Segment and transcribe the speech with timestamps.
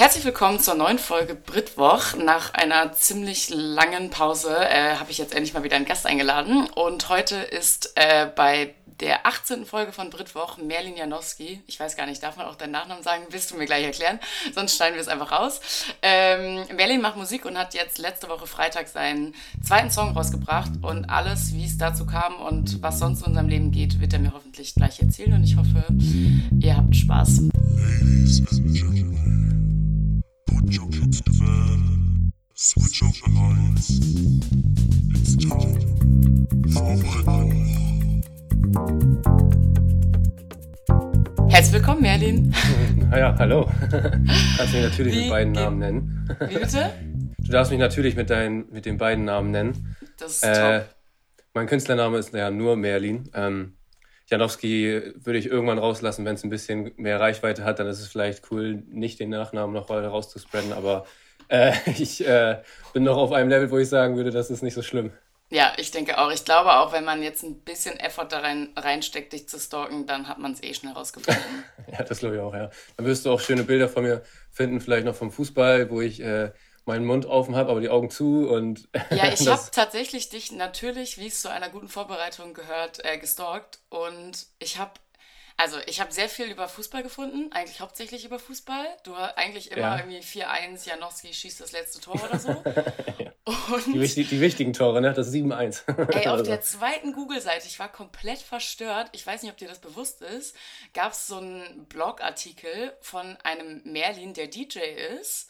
[0.00, 2.14] Herzlich willkommen zur neuen Folge Britwoch.
[2.16, 6.70] Nach einer ziemlich langen Pause äh, habe ich jetzt endlich mal wieder einen Gast eingeladen.
[6.74, 9.66] Und heute ist äh, bei der 18.
[9.66, 11.60] Folge von Britwoch Merlin Janowski.
[11.66, 13.24] Ich weiß gar nicht, darf man auch deinen Nachnamen sagen?
[13.28, 14.18] Willst du mir gleich erklären?
[14.54, 15.60] Sonst schneiden wir es einfach raus.
[16.00, 20.70] Ähm, Merlin macht Musik und hat jetzt letzte Woche Freitag seinen zweiten Song rausgebracht.
[20.80, 24.20] Und alles, wie es dazu kam und was sonst in unserem Leben geht, wird er
[24.20, 25.34] mir hoffentlich gleich erzählen.
[25.34, 25.84] Und ich hoffe,
[26.58, 27.42] ihr habt Spaß.
[27.42, 29.69] Ladies and Gentlemen.
[30.50, 32.32] Put your kids to bed.
[32.54, 34.00] Switch off the lights.
[35.14, 35.78] It's time
[36.74, 36.98] for
[41.50, 42.52] Herzlich willkommen, Merlin.
[43.12, 43.68] Ja, hallo.
[44.56, 46.28] Kannst mich natürlich wie, mit beiden Namen nennen.
[46.48, 46.90] Wie bitte?
[47.38, 49.96] Du darfst mich natürlich mit, dein, mit den beiden Namen nennen.
[50.18, 50.94] Das ist äh, top.
[51.54, 53.28] Mein Künstlername ist ja nur Merlin.
[53.34, 53.76] Ähm,
[54.30, 58.08] Janowski würde ich irgendwann rauslassen, wenn es ein bisschen mehr Reichweite hat, dann ist es
[58.08, 61.04] vielleicht cool, nicht den Nachnamen noch weiter rauszuspreaden, aber
[61.48, 62.62] äh, ich äh,
[62.92, 65.12] bin noch auf einem Level, wo ich sagen würde, das ist nicht so schlimm.
[65.52, 66.30] Ja, ich denke auch.
[66.30, 70.06] Ich glaube auch, wenn man jetzt ein bisschen Effort da rein, reinsteckt, dich zu stalken,
[70.06, 71.42] dann hat man es eh schnell rausgefunden.
[71.92, 72.70] ja, das glaube ich auch, ja.
[72.96, 76.20] Dann wirst du auch schöne Bilder von mir finden, vielleicht noch vom Fußball, wo ich
[76.20, 76.52] äh,
[76.90, 78.88] meinen Mund offen habe, aber die Augen zu und.
[79.10, 83.80] Ja, ich habe tatsächlich dich natürlich, wie es zu einer guten Vorbereitung gehört, äh, gestalkt
[83.88, 84.92] und ich habe
[85.60, 88.86] also ich habe sehr viel über Fußball gefunden, eigentlich hauptsächlich über Fußball.
[89.04, 89.98] Du hast eigentlich immer ja.
[89.98, 92.48] irgendwie 4-1, Janowski schießt das letzte Tor oder so.
[93.44, 95.12] Und die, die, wichtigen Tore, ne?
[95.12, 96.12] Das 7-1.
[96.14, 99.80] ey, auf der zweiten Google-Seite, ich war komplett verstört, ich weiß nicht, ob dir das
[99.80, 100.56] bewusst ist,
[100.94, 104.78] gab es so einen Blogartikel von einem Merlin, der DJ
[105.20, 105.49] ist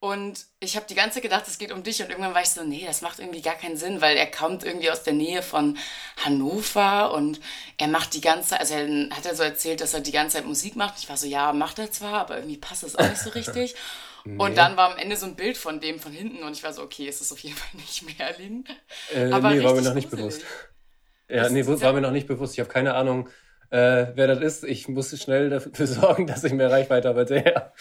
[0.00, 2.00] und ich habe die ganze Zeit gedacht, es geht um dich.
[2.00, 4.62] Und irgendwann war ich so, nee, das macht irgendwie gar keinen Sinn, weil er kommt
[4.62, 5.76] irgendwie aus der Nähe von
[6.24, 7.40] Hannover und
[7.78, 10.36] er macht die ganze Zeit, also er hat er so erzählt, dass er die ganze
[10.36, 10.98] Zeit Musik macht.
[10.98, 13.74] Ich war so, ja, macht er zwar, aber irgendwie passt das auch nicht so richtig.
[14.24, 14.36] nee.
[14.38, 16.72] Und dann war am Ende so ein Bild von dem von hinten und ich war
[16.72, 18.64] so, okay, es ist auf jeden Fall nicht Merlin.
[19.12, 20.36] Äh, aber nee, war mir noch nicht gruselig.
[20.36, 20.46] bewusst.
[21.28, 22.54] Ja, das nee, war mir noch nicht bewusst.
[22.54, 23.28] Ich habe keine Ahnung
[23.70, 24.64] äh, wer das ist.
[24.64, 27.72] Ich muss schnell dafür sorgen, dass ich mehr Reichweite habe als er.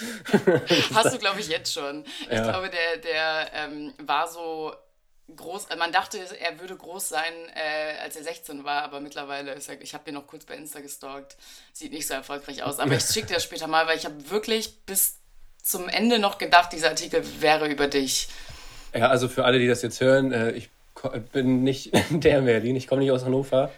[0.94, 2.04] Hast du, glaube ich, jetzt schon.
[2.30, 2.44] Ich ja.
[2.44, 4.74] glaube, der, der ähm, war so
[5.36, 9.68] groß, man dachte, er würde groß sein, äh, als er 16 war, aber mittlerweile ist
[9.68, 11.36] er, ich habe ihn noch kurz bei Insta gestalkt,
[11.74, 14.30] sieht nicht so erfolgreich aus, aber ich schicke dir das später mal, weil ich habe
[14.30, 15.18] wirklich bis
[15.62, 18.30] zum Ende noch gedacht, dieser Artikel wäre über dich.
[18.94, 20.70] Ja, also für alle, die das jetzt hören, äh, ich
[21.34, 23.72] bin nicht der Merlin, ich komme nicht aus Hannover.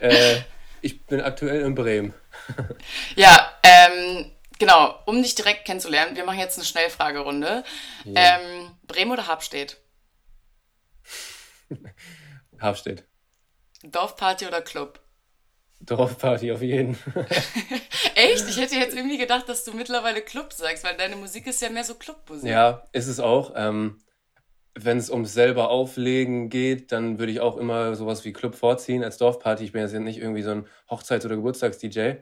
[0.00, 0.38] Äh,
[0.84, 2.14] ich bin aktuell in Bremen.
[3.16, 7.64] ja, ähm, genau, um dich direkt kennenzulernen, wir machen jetzt eine Schnellfragerunde.
[8.04, 8.38] Ja.
[8.38, 9.78] Ähm, Bremen oder Habstedt?
[12.60, 13.04] Habstedt.
[13.82, 15.00] Dorfparty oder Club?
[15.80, 16.98] Dorfparty auf jeden.
[18.14, 18.48] Echt?
[18.48, 21.68] Ich hätte jetzt irgendwie gedacht, dass du mittlerweile Club sagst, weil deine Musik ist ja
[21.68, 22.48] mehr so Clubmusik.
[22.48, 23.52] Ja, ist es auch.
[23.54, 24.00] Ähm,
[24.74, 29.04] wenn es ums selber Auflegen geht, dann würde ich auch immer sowas wie Club vorziehen
[29.04, 29.64] als Dorfparty.
[29.64, 32.16] Ich bin jetzt nicht irgendwie so ein Hochzeits- oder Geburtstags-DJ.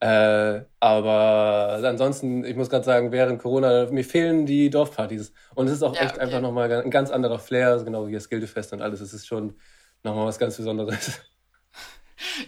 [0.00, 5.32] Äh, aber ansonsten, ich muss gerade sagen, während Corona, mir fehlen die Dorfpartys.
[5.56, 6.22] Und es ist auch ja, echt okay.
[6.22, 9.00] einfach nochmal ein ganz anderer Flair, genau wie das Gildefest und alles.
[9.00, 9.58] Es ist schon
[10.04, 11.20] nochmal was ganz Besonderes.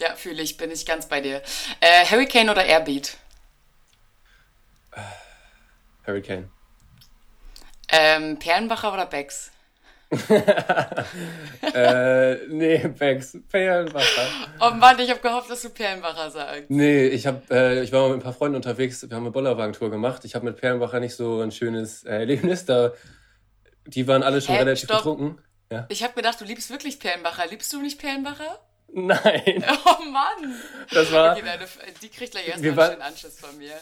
[0.00, 1.42] Ja, fühle ich, bin ich ganz bei dir.
[1.80, 3.16] Äh, Hurricane oder Airbeat?
[6.04, 6.50] Hurricane.
[7.92, 9.50] Ähm, Perlenbacher oder Becks?
[11.72, 13.38] äh, nee, Becks.
[13.48, 14.26] Perlenbacher.
[14.60, 16.68] Oh Mann, ich habe gehofft, dass du Perlenbacher sagst.
[16.68, 19.08] Nee, ich, hab, äh, ich war mal mit ein paar Freunden unterwegs.
[19.08, 20.24] Wir haben eine Bollerwagentour gemacht.
[20.24, 22.64] Ich habe mit Perlenbacher nicht so ein schönes äh, Erlebnis.
[22.64, 22.92] Da,
[23.86, 24.98] die waren alle schon Hä, relativ stopp.
[24.98, 25.38] betrunken.
[25.70, 25.86] Ja.
[25.88, 27.46] Ich habe gedacht, du liebst wirklich Perlenbacher.
[27.46, 28.58] Liebst du nicht Perlenbacher?
[28.92, 29.64] Nein.
[29.84, 30.56] Oh Mann.
[30.92, 31.36] Das war.
[31.36, 31.66] Okay, deine,
[32.02, 33.74] die kriegt gleich erstmal einen schönen Anschluss von mir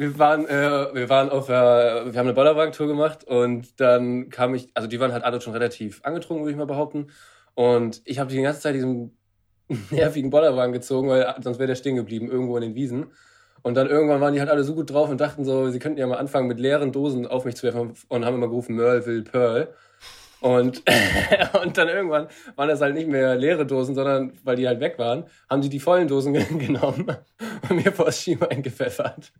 [0.00, 4.54] wir waren, äh, wir waren auf, äh, wir haben eine Bollerwagentour gemacht und dann kam
[4.54, 7.08] ich, also die waren halt alle schon relativ angetrunken, würde ich mal behaupten.
[7.54, 9.18] Und ich habe die ganze Zeit diesen
[9.90, 13.12] nervigen Bollerwagen gezogen, weil sonst wäre der stehen geblieben, irgendwo in den Wiesen.
[13.60, 15.98] Und dann irgendwann waren die halt alle so gut drauf und dachten so, sie könnten
[15.98, 19.04] ja mal anfangen mit leeren Dosen auf mich zu werfen und haben immer gerufen, Merle
[19.04, 19.68] will Pearl.
[20.40, 20.82] Und,
[21.62, 24.98] und dann irgendwann waren das halt nicht mehr leere Dosen, sondern weil die halt weg
[24.98, 27.16] waren, haben die die vollen Dosen genommen
[27.68, 29.32] und mir vor das Skibein gepfeffert.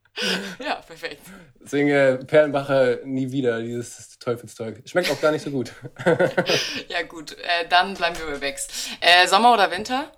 [0.62, 1.22] Ja, perfekt.
[1.62, 4.82] Deswegen äh, Perlenbacher nie wieder, dieses Teufelszeug.
[4.84, 5.72] Schmeckt auch gar nicht so gut.
[6.88, 8.90] ja, gut, äh, dann bleiben wir bei Becks.
[9.00, 10.12] Äh, Sommer oder Winter?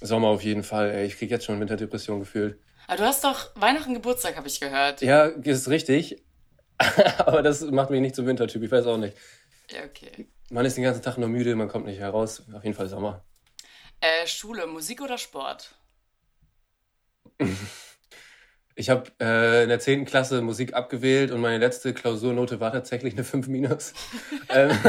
[0.00, 0.90] Sommer auf jeden Fall.
[0.90, 1.06] Ey.
[1.06, 2.58] Ich krieg jetzt schon Winterdepression gefühlt.
[2.86, 5.02] Aber du hast doch Weihnachten Geburtstag, habe ich gehört.
[5.02, 6.22] Ja, ist richtig.
[7.18, 9.16] Aber das macht mich nicht zum Wintertyp, ich weiß auch nicht.
[9.70, 10.26] Ja, okay.
[10.50, 12.42] Man ist den ganzen Tag nur müde, man kommt nicht heraus.
[12.52, 13.24] Auf jeden Fall Sommer.
[14.00, 15.74] Äh, Schule, Musik oder Sport?
[18.78, 20.04] Ich habe äh, in der 10.
[20.04, 23.92] Klasse Musik abgewählt und meine letzte Klausurnote war tatsächlich eine 5 minus.
[24.50, 24.70] Ähm,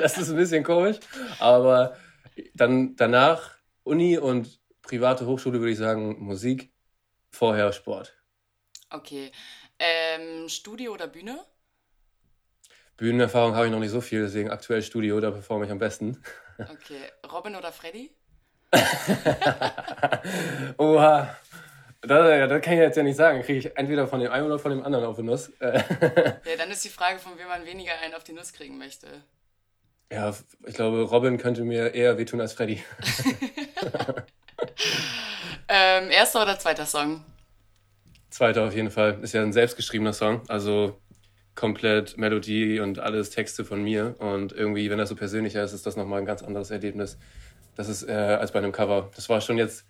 [0.00, 0.98] das ist ein bisschen komisch.
[1.40, 1.96] Aber
[2.54, 6.72] dann danach Uni und private Hochschule würde ich sagen Musik,
[7.30, 8.16] vorher Sport.
[8.88, 9.30] Okay.
[9.78, 11.44] Ähm, Studio oder Bühne?
[12.96, 16.22] Bühnenerfahrung habe ich noch nicht so viel, deswegen aktuell Studio, da performe ich am besten.
[16.58, 17.10] Okay.
[17.32, 18.10] Robin oder Freddy?
[20.78, 21.36] Oha.
[22.06, 23.42] Das, das, kann ich jetzt ja nicht sagen.
[23.42, 25.50] Kriege ich entweder von dem einen oder von dem anderen auf die Nuss.
[25.60, 25.72] ja,
[26.58, 29.06] dann ist die Frage, von wem man weniger einen auf die Nuss kriegen möchte.
[30.12, 30.34] Ja,
[30.66, 32.84] ich glaube, Robin könnte mir eher wehtun als Freddy.
[35.68, 37.24] ähm, erster oder zweiter Song?
[38.28, 39.18] Zweiter auf jeden Fall.
[39.22, 40.42] Ist ja ein selbstgeschriebener Song.
[40.48, 41.00] Also
[41.54, 44.16] komplett Melodie und alles Texte von mir.
[44.18, 47.18] Und irgendwie, wenn das so persönlicher ist, ist das nochmal ein ganz anderes Erlebnis.
[47.76, 49.10] Das ist äh, als bei einem Cover.
[49.14, 49.84] Das war schon jetzt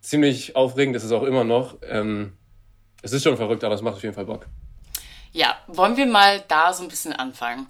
[0.00, 1.78] ziemlich aufregend, das ist auch immer noch.
[1.82, 2.32] Ähm,
[3.02, 4.46] es ist schon verrückt, aber es macht auf jeden Fall Bock.
[5.32, 7.66] Ja, wollen wir mal da so ein bisschen anfangen.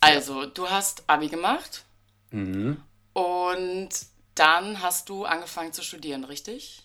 [0.00, 1.84] Also, du hast Abi gemacht
[2.30, 2.78] mhm.
[3.12, 3.90] und
[4.34, 6.82] dann hast du angefangen zu studieren, richtig?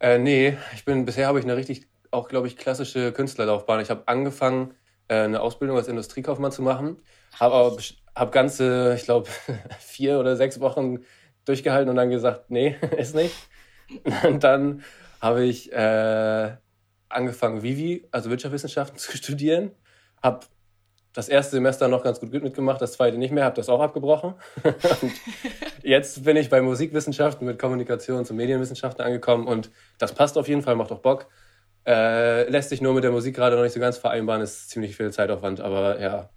[0.00, 3.80] Äh, nee, ich bin, bisher habe ich eine richtig, auch glaube ich, klassische Künstlerlaufbahn.
[3.80, 4.74] Ich habe angefangen,
[5.14, 7.00] eine Ausbildung als Industriekaufmann zu machen,
[7.38, 7.76] habe
[8.14, 9.28] hab ganze, ich glaube,
[9.78, 11.00] vier oder sechs Wochen
[11.44, 13.34] durchgehalten und dann gesagt, nee, ist nicht.
[14.24, 14.82] Und dann
[15.20, 16.52] habe ich äh,
[17.08, 19.72] angefangen, Vivi, also Wirtschaftswissenschaften, zu studieren.
[20.22, 20.46] Habe
[21.12, 24.34] das erste Semester noch ganz gut mitgemacht, das zweite nicht mehr, habe das auch abgebrochen.
[25.02, 25.12] und
[25.82, 30.62] jetzt bin ich bei Musikwissenschaften mit Kommunikations- und Medienwissenschaften angekommen und das passt auf jeden
[30.62, 31.26] Fall, macht auch Bock.
[31.86, 34.96] Äh, lässt sich nur mit der Musik gerade noch nicht so ganz vereinbaren, ist ziemlich
[34.96, 36.30] viel Zeitaufwand, aber ja.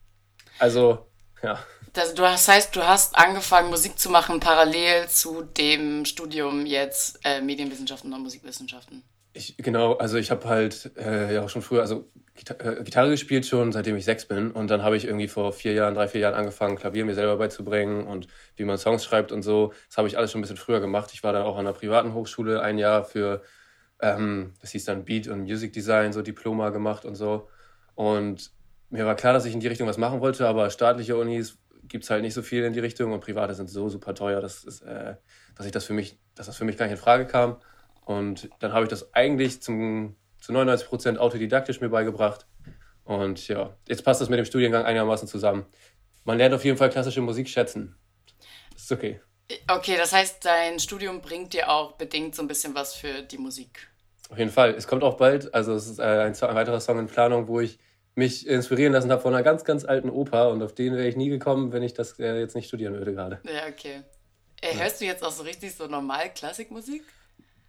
[0.58, 1.06] Also,
[1.44, 1.60] ja.
[1.94, 7.20] Das, du hast, heißt, du hast angefangen, Musik zu machen parallel zu dem Studium jetzt
[7.24, 9.04] äh, Medienwissenschaften und Musikwissenschaften.
[9.34, 13.10] Ich, genau, also ich habe halt äh, ja auch schon früher, also Gitarre, äh, Gitarre
[13.10, 14.52] gespielt schon, seitdem ich sechs bin.
[14.52, 17.38] Und dann habe ich irgendwie vor vier Jahren, drei, vier Jahren angefangen, Klavier mir selber
[17.38, 19.74] beizubringen und wie man Songs schreibt und so.
[19.88, 21.12] Das habe ich alles schon ein bisschen früher gemacht.
[21.14, 23.42] Ich war dann auch an einer privaten Hochschule ein Jahr für,
[24.02, 27.50] ähm, das hieß dann Beat und Music Design, so Diploma gemacht und so.
[27.96, 28.52] Und
[28.90, 31.58] mir war klar, dass ich in die Richtung was machen wollte, aber staatliche Unis
[31.88, 34.42] gibt es halt nicht so viel in die Richtung und private sind so super teuer,
[34.42, 35.16] dass, ist, äh,
[35.56, 37.58] dass, ich das für mich, dass das für mich gar nicht in Frage kam.
[38.06, 42.48] Und dann habe ich das eigentlich zum, zu 99 Prozent autodidaktisch mir beigebracht.
[43.04, 45.66] Und ja, jetzt passt das mit dem Studiengang einigermaßen zusammen.
[46.24, 47.96] Man lernt auf jeden Fall klassische Musik schätzen.
[48.74, 49.22] Das ist okay.
[49.68, 53.38] Okay, das heißt, dein Studium bringt dir auch bedingt so ein bisschen was für die
[53.38, 53.88] Musik.
[54.30, 54.72] Auf jeden Fall.
[54.72, 57.60] Es kommt auch bald, also es ist äh, ein, ein weiterer Song in Planung, wo
[57.60, 57.78] ich
[58.16, 61.16] mich inspirieren lassen habe von einer ganz, ganz alten Oper und auf den wäre ich
[61.16, 63.40] nie gekommen, wenn ich das äh, jetzt nicht studieren würde gerade.
[63.44, 64.04] Ja, okay.
[64.62, 67.04] Ey, hörst du jetzt auch so richtig so normal Klassikmusik?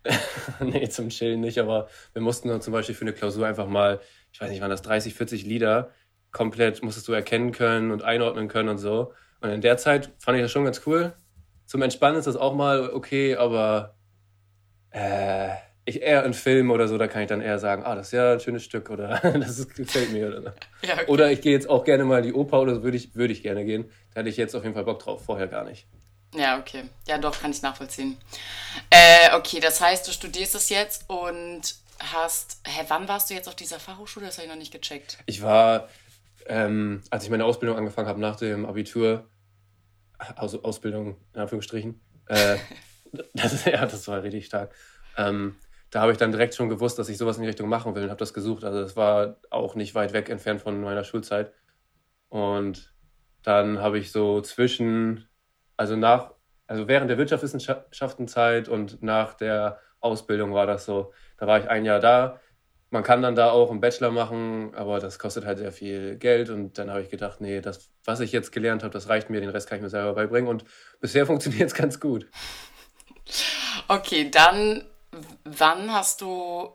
[0.60, 4.00] nee, zum Chillen nicht, aber wir mussten dann zum Beispiel für eine Klausur einfach mal,
[4.32, 5.90] ich weiß nicht, waren das 30, 40 Lieder,
[6.30, 9.12] komplett musstest du erkennen können und einordnen können und so.
[9.40, 11.12] Und in der Zeit fand ich das schon ganz cool.
[11.66, 13.94] Zum Entspannen ist das auch mal okay, aber
[14.90, 15.50] äh,
[15.84, 18.12] ich eher in Filmen oder so, da kann ich dann eher sagen, ah, das ist
[18.12, 20.28] ja ein schönes Stück oder das ist, gefällt mir.
[20.28, 21.06] Oder, ja, okay.
[21.06, 23.32] oder ich gehe jetzt auch gerne mal in die Oper oder so, würde ich, würde
[23.32, 23.90] ich gerne gehen.
[24.12, 25.86] Da hätte ich jetzt auf jeden Fall Bock drauf, vorher gar nicht.
[26.34, 26.84] Ja, okay.
[27.06, 28.16] Ja, doch, kann ich nachvollziehen.
[28.90, 31.76] Äh, okay, das heißt, du studierst es jetzt und
[32.12, 32.60] hast.
[32.66, 34.26] Hä, wann warst du jetzt auf dieser Fachhochschule?
[34.26, 35.18] Das habe ich noch nicht gecheckt.
[35.26, 35.88] Ich war,
[36.46, 39.24] ähm, als ich meine Ausbildung angefangen habe nach dem Abitur,
[40.18, 42.56] also Ausbildung in Anführungsstrichen, äh,
[43.34, 44.74] das, ja, das war richtig stark.
[45.16, 45.56] Ähm,
[45.90, 48.02] da habe ich dann direkt schon gewusst, dass ich sowas in die Richtung machen will
[48.02, 48.64] und habe das gesucht.
[48.64, 51.52] Also das war auch nicht weit weg entfernt von meiner Schulzeit.
[52.28, 52.92] Und
[53.42, 55.28] dann habe ich so zwischen,
[55.76, 56.32] also nach,
[56.66, 61.12] also während der Wirtschaftswissenschaftenzeit und nach der Ausbildung war das so.
[61.38, 62.40] Da war ich ein Jahr da.
[62.96, 66.48] Man kann dann da auch einen Bachelor machen, aber das kostet halt sehr viel Geld.
[66.48, 69.38] Und dann habe ich gedacht, nee, das, was ich jetzt gelernt habe, das reicht mir,
[69.38, 70.48] den Rest kann ich mir selber beibringen.
[70.48, 70.64] Und
[70.98, 72.26] bisher funktioniert es ganz gut.
[73.86, 74.86] Okay, dann
[75.44, 76.70] wann hast du,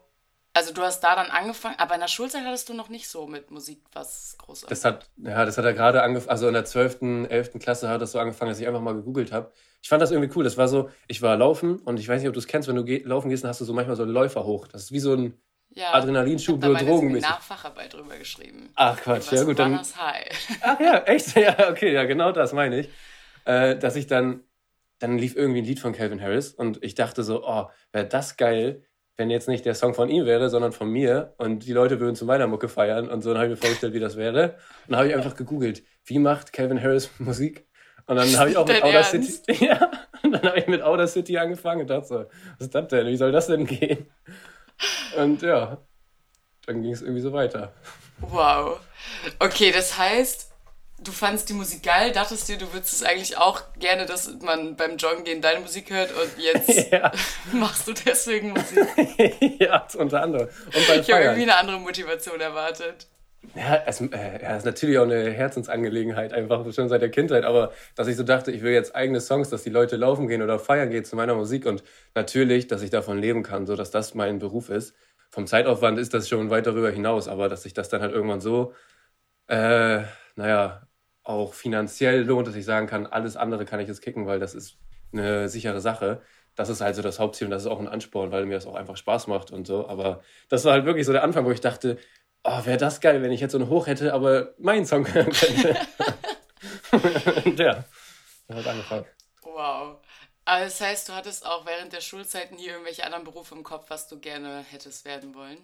[0.53, 3.25] also du hast da dann angefangen, aber in der Schulzeit hattest du noch nicht so
[3.25, 4.69] mit Musik was Großes.
[4.69, 7.53] Das hat, ja, das hat er gerade angefangen, also in der 12., 11.
[7.57, 9.51] Klasse hat das so angefangen, dass ich einfach mal gegoogelt habe.
[9.81, 10.43] Ich fand das irgendwie cool.
[10.43, 12.75] Das war so, ich war laufen und ich weiß nicht, ob du es kennst, wenn
[12.75, 14.67] du ge laufen gehst, dann hast du so manchmal so einen Läufer hoch.
[14.67, 15.41] Das ist wie so ein
[15.73, 17.23] ja, Adrenalinschub oder Drogenmäßig.
[17.23, 18.69] Ich habe Nachfacharbeit drüber geschrieben.
[18.75, 19.57] Ach Quatsch, ja gut.
[19.57, 20.57] Dann, High.
[20.61, 21.35] Ach ja, echt?
[21.35, 22.89] Ja, okay, ja genau das meine ich.
[23.45, 24.43] Äh, dass ich dann,
[24.99, 28.37] dann lief irgendwie ein Lied von Calvin Harris und ich dachte so, oh, wäre das
[28.37, 28.83] geil,
[29.17, 32.15] wenn jetzt nicht der Song von ihm wäre, sondern von mir und die Leute würden
[32.15, 34.55] zu meiner Mucke feiern und so, dann habe ich mir vorgestellt, wie das wäre.
[34.87, 37.67] Und dann habe ich einfach gegoogelt, wie macht Calvin Harris Musik?
[38.07, 39.91] Und dann habe ich auch mit Outer City, ja,
[40.23, 42.15] und dann habe ich mit Outer City angefangen und dachte so,
[42.57, 43.07] was ist das denn?
[43.07, 44.07] Wie soll das denn gehen?
[45.17, 45.77] Und ja,
[46.65, 47.73] dann ging es irgendwie so weiter.
[48.19, 48.79] Wow.
[49.39, 50.51] Okay, das heißt,
[51.03, 54.75] du fandest die Musik geil, dachtest dir, du würdest es eigentlich auch gerne, dass man
[54.75, 57.11] beim Joggen gehen deine Musik hört und jetzt ja.
[57.51, 58.87] machst du deswegen Musik.
[59.59, 60.47] ja, unter anderem.
[60.71, 63.07] Ich habe irgendwie eine andere Motivation erwartet.
[63.55, 67.43] Ja, es äh, ja, ist natürlich auch eine Herzensangelegenheit, einfach schon seit der Kindheit.
[67.43, 70.41] Aber dass ich so dachte, ich will jetzt eigene Songs, dass die Leute laufen gehen
[70.43, 71.83] oder feiern gehen zu meiner Musik und
[72.13, 74.95] natürlich, dass ich davon leben kann, so dass das mein Beruf ist.
[75.31, 78.41] Vom Zeitaufwand ist das schon weit darüber hinaus, aber dass sich das dann halt irgendwann
[78.41, 78.73] so,
[79.47, 80.03] äh,
[80.35, 80.87] naja,
[81.23, 84.55] auch finanziell lohnt, dass ich sagen kann, alles andere kann ich jetzt kicken, weil das
[84.55, 84.77] ist
[85.13, 86.21] eine sichere Sache.
[86.55, 88.67] Das ist halt so das Hauptziel und das ist auch ein Ansporn, weil mir das
[88.67, 89.87] auch einfach Spaß macht und so.
[89.87, 91.97] Aber das war halt wirklich so der Anfang, wo ich dachte,
[92.43, 95.31] oh, wäre das geil, wenn ich jetzt so einen Hoch hätte, aber meinen Song hören
[95.31, 95.77] könnte.
[97.45, 97.83] und ja,
[98.47, 99.05] dann hat angefangen.
[99.43, 99.97] Wow.
[100.45, 103.89] Aber das heißt, du hattest auch während der Schulzeit nie irgendwelche anderen Berufe im Kopf,
[103.89, 105.57] was du gerne hättest werden wollen?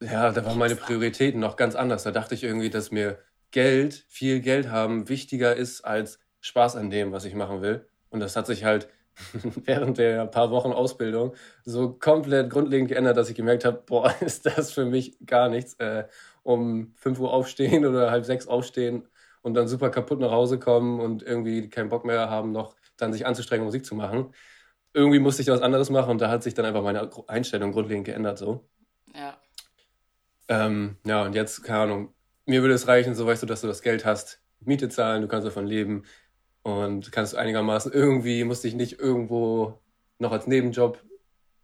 [0.00, 2.02] Ja, da waren meine Prioritäten noch ganz anders.
[2.02, 3.18] Da dachte ich irgendwie, dass mir
[3.50, 7.88] Geld, viel Geld haben, wichtiger ist als Spaß an dem, was ich machen will.
[8.10, 8.88] Und das hat sich halt
[9.64, 14.46] während der paar Wochen Ausbildung so komplett grundlegend geändert, dass ich gemerkt habe, boah, ist
[14.46, 15.74] das für mich gar nichts.
[15.74, 16.04] Äh,
[16.44, 19.08] um 5 Uhr aufstehen oder halb sechs aufstehen
[19.42, 23.12] und dann super kaputt nach Hause kommen und irgendwie keinen Bock mehr haben, noch dann
[23.12, 24.32] sich anzustrengen, Musik zu machen.
[24.92, 28.06] Irgendwie musste ich was anderes machen und da hat sich dann einfach meine Einstellung grundlegend
[28.06, 28.68] geändert so.
[29.14, 29.36] Ja.
[30.46, 32.14] Ähm, ja, und jetzt, keine Ahnung,
[32.46, 35.28] mir würde es reichen, so weißt du, dass du das Geld hast, Miete zahlen, du
[35.28, 36.04] kannst davon leben
[36.64, 39.78] und kannst einigermaßen irgendwie, musst dich nicht irgendwo
[40.18, 40.98] noch als Nebenjob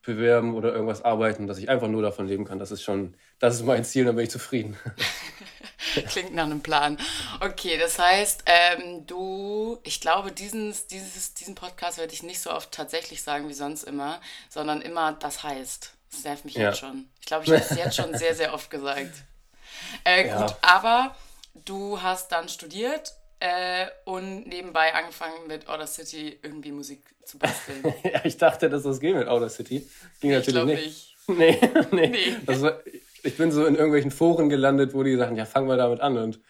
[0.03, 2.59] bewerben oder irgendwas arbeiten, dass ich einfach nur davon leben kann.
[2.59, 4.77] Das ist schon, das ist mein Ziel, dann bin ich zufrieden.
[6.09, 6.99] Klingt nach einem Plan.
[7.41, 12.53] Okay, das heißt, ähm, du, ich glaube, diesen, dieses, diesen Podcast werde ich nicht so
[12.53, 15.95] oft tatsächlich sagen wie sonst immer, sondern immer das heißt.
[16.13, 16.69] Das nervt mich ja.
[16.69, 17.09] jetzt schon.
[17.21, 19.13] Ich glaube, ich habe es jetzt schon sehr, sehr oft gesagt.
[20.05, 20.43] Äh, ja.
[20.43, 21.17] Gut, aber
[21.65, 27.83] du hast dann studiert äh, und nebenbei angefangen mit Outer City irgendwie Musik zu basteln.
[28.05, 29.89] ja, ich dachte, dass das geht mit Outer City.
[30.21, 30.85] Ging ich natürlich nicht.
[30.85, 31.07] nicht.
[31.31, 31.61] Nee,
[31.93, 32.09] nee.
[32.09, 32.37] nee.
[32.45, 32.81] Das war,
[33.23, 36.19] ich bin so in irgendwelchen Foren gelandet, wo die sagen, ja, fang mal damit an.
[36.19, 36.41] Und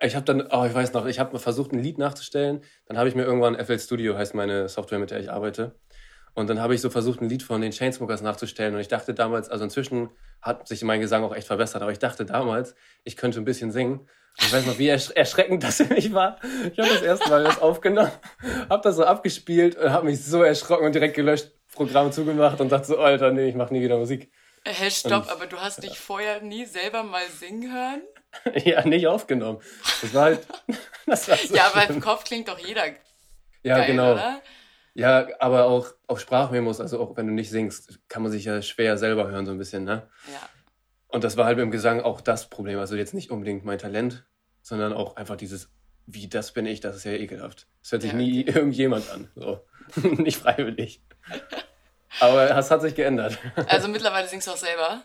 [0.00, 2.62] ich habe dann, oh, ich weiß noch, ich habe versucht, ein Lied nachzustellen.
[2.84, 5.80] Dann habe ich mir irgendwann FL Studio, heißt meine Software, mit der ich arbeite.
[6.34, 8.74] Und dann habe ich so versucht, ein Lied von den Chainsmokers nachzustellen.
[8.74, 10.10] Und ich dachte damals, also inzwischen
[10.42, 12.74] hat sich mein Gesang auch echt verbessert, aber ich dachte damals,
[13.04, 14.08] ich könnte ein bisschen singen.
[14.40, 16.38] Ich weiß noch, wie erschreckend das für mich war.
[16.72, 18.10] Ich habe das erste Mal das aufgenommen,
[18.68, 22.70] habe das so abgespielt und habe mich so erschrocken und direkt gelöscht, Programm zugemacht und
[22.70, 24.30] dachte so, Alter, nee, ich mache nie wieder Musik.
[24.64, 28.02] Hey, stopp, und, aber du hast dich vorher nie selber mal singen hören?
[28.64, 29.60] ja, nicht aufgenommen.
[30.00, 30.46] Das war halt.
[31.06, 32.86] Das war so ja, aber im Kopf klingt doch jeder.
[33.62, 34.12] Ja, geil, genau.
[34.12, 34.40] Oder?
[34.94, 38.62] Ja, aber auch auf Sprachmemos, also auch wenn du nicht singst, kann man sich ja
[38.62, 40.08] schwer selber hören, so ein bisschen, ne?
[40.32, 40.48] Ja.
[41.08, 42.78] Und das war halt beim Gesang auch das Problem.
[42.78, 44.24] Also jetzt nicht unbedingt mein Talent,
[44.62, 45.68] sondern auch einfach dieses,
[46.06, 47.66] wie das bin ich, das ist ja ekelhaft.
[47.82, 48.26] Das hört sich ja, okay.
[48.26, 49.28] nie irgendjemand an.
[49.34, 49.60] So.
[50.02, 51.02] nicht freiwillig.
[52.20, 53.38] Aber das hat sich geändert.
[53.68, 55.02] Also mittlerweile singst du auch selber?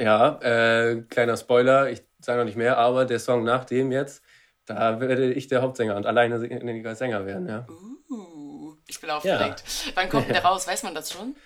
[0.00, 4.22] Ja, äh, kleiner Spoiler, ich sage noch nicht mehr, aber der Song nach dem jetzt,
[4.66, 6.38] da werde ich der Hauptsänger und alleine
[6.94, 7.66] Sänger werden, ja.
[7.68, 7.94] Uh,
[8.86, 9.62] ich bin aufgeregt.
[9.86, 9.92] Ja.
[9.94, 10.66] Wann kommt der raus?
[10.66, 11.36] Weiß man das schon?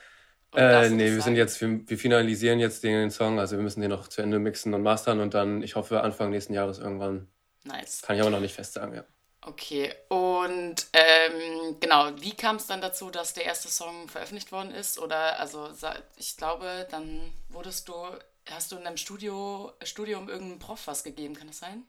[0.54, 3.90] Äh, nee, wir sind jetzt, wir, wir, finalisieren jetzt den Song, also wir müssen den
[3.90, 7.28] noch zu Ende mixen und mastern und dann, ich hoffe, Anfang nächsten Jahres irgendwann.
[7.64, 8.00] Nice.
[8.02, 9.04] Kann ich aber noch nicht fest sagen, ja.
[9.42, 14.72] Okay, und ähm, genau, wie kam es dann dazu, dass der erste Song veröffentlicht worden
[14.72, 14.98] ist?
[14.98, 15.70] Oder, also,
[16.16, 17.94] ich glaube, dann wurdest du,
[18.50, 21.84] hast du in deinem Studio, Studium irgendeinem Prof was gegeben, kann das sein?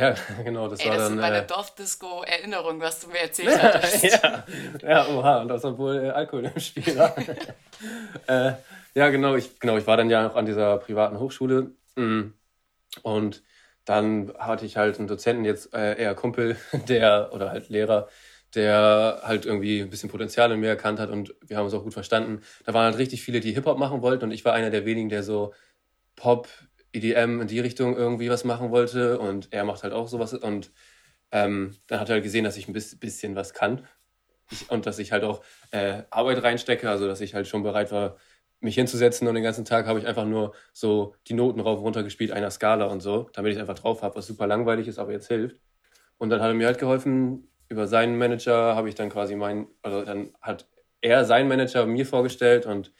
[0.00, 0.14] Ja,
[0.44, 1.16] genau, das Ey, war das dann.
[1.18, 4.02] Das ist bei der Dorfdisco Erinnerung, was du mir erzählt hast.
[4.02, 4.44] ja,
[4.82, 7.14] ja, oha, und das obwohl äh, Alkohol im Spiel war.
[8.26, 8.52] äh,
[8.94, 11.72] ja, genau ich, genau, ich war dann ja noch an dieser privaten Hochschule.
[11.96, 12.32] Mm,
[13.02, 13.42] und
[13.84, 16.56] dann hatte ich halt einen Dozenten, jetzt äh, eher Kumpel,
[16.88, 18.08] der, oder halt Lehrer,
[18.54, 21.84] der halt irgendwie ein bisschen Potenzial in mir erkannt hat und wir haben uns auch
[21.84, 22.42] gut verstanden.
[22.64, 25.08] Da waren halt richtig viele, die Hip-Hop machen wollten und ich war einer der wenigen,
[25.08, 25.52] der so
[26.16, 26.48] Pop,
[26.92, 30.72] EDM in die Richtung irgendwie was machen wollte und er macht halt auch sowas und
[31.32, 33.86] ähm, dann hat er halt gesehen, dass ich ein bisschen was kann
[34.50, 37.92] ich, und dass ich halt auch äh, Arbeit reinstecke, also dass ich halt schon bereit
[37.92, 38.16] war,
[38.60, 41.84] mich hinzusetzen und den ganzen Tag habe ich einfach nur so die Noten rauf und
[41.84, 44.98] runter gespielt, einer Skala und so, damit ich einfach drauf habe, was super langweilig ist,
[44.98, 45.60] aber jetzt hilft.
[46.18, 49.68] Und dann hat er mir halt geholfen, über seinen Manager habe ich dann quasi meinen,
[49.82, 50.68] also dann hat
[51.00, 52.92] er seinen Manager mir vorgestellt und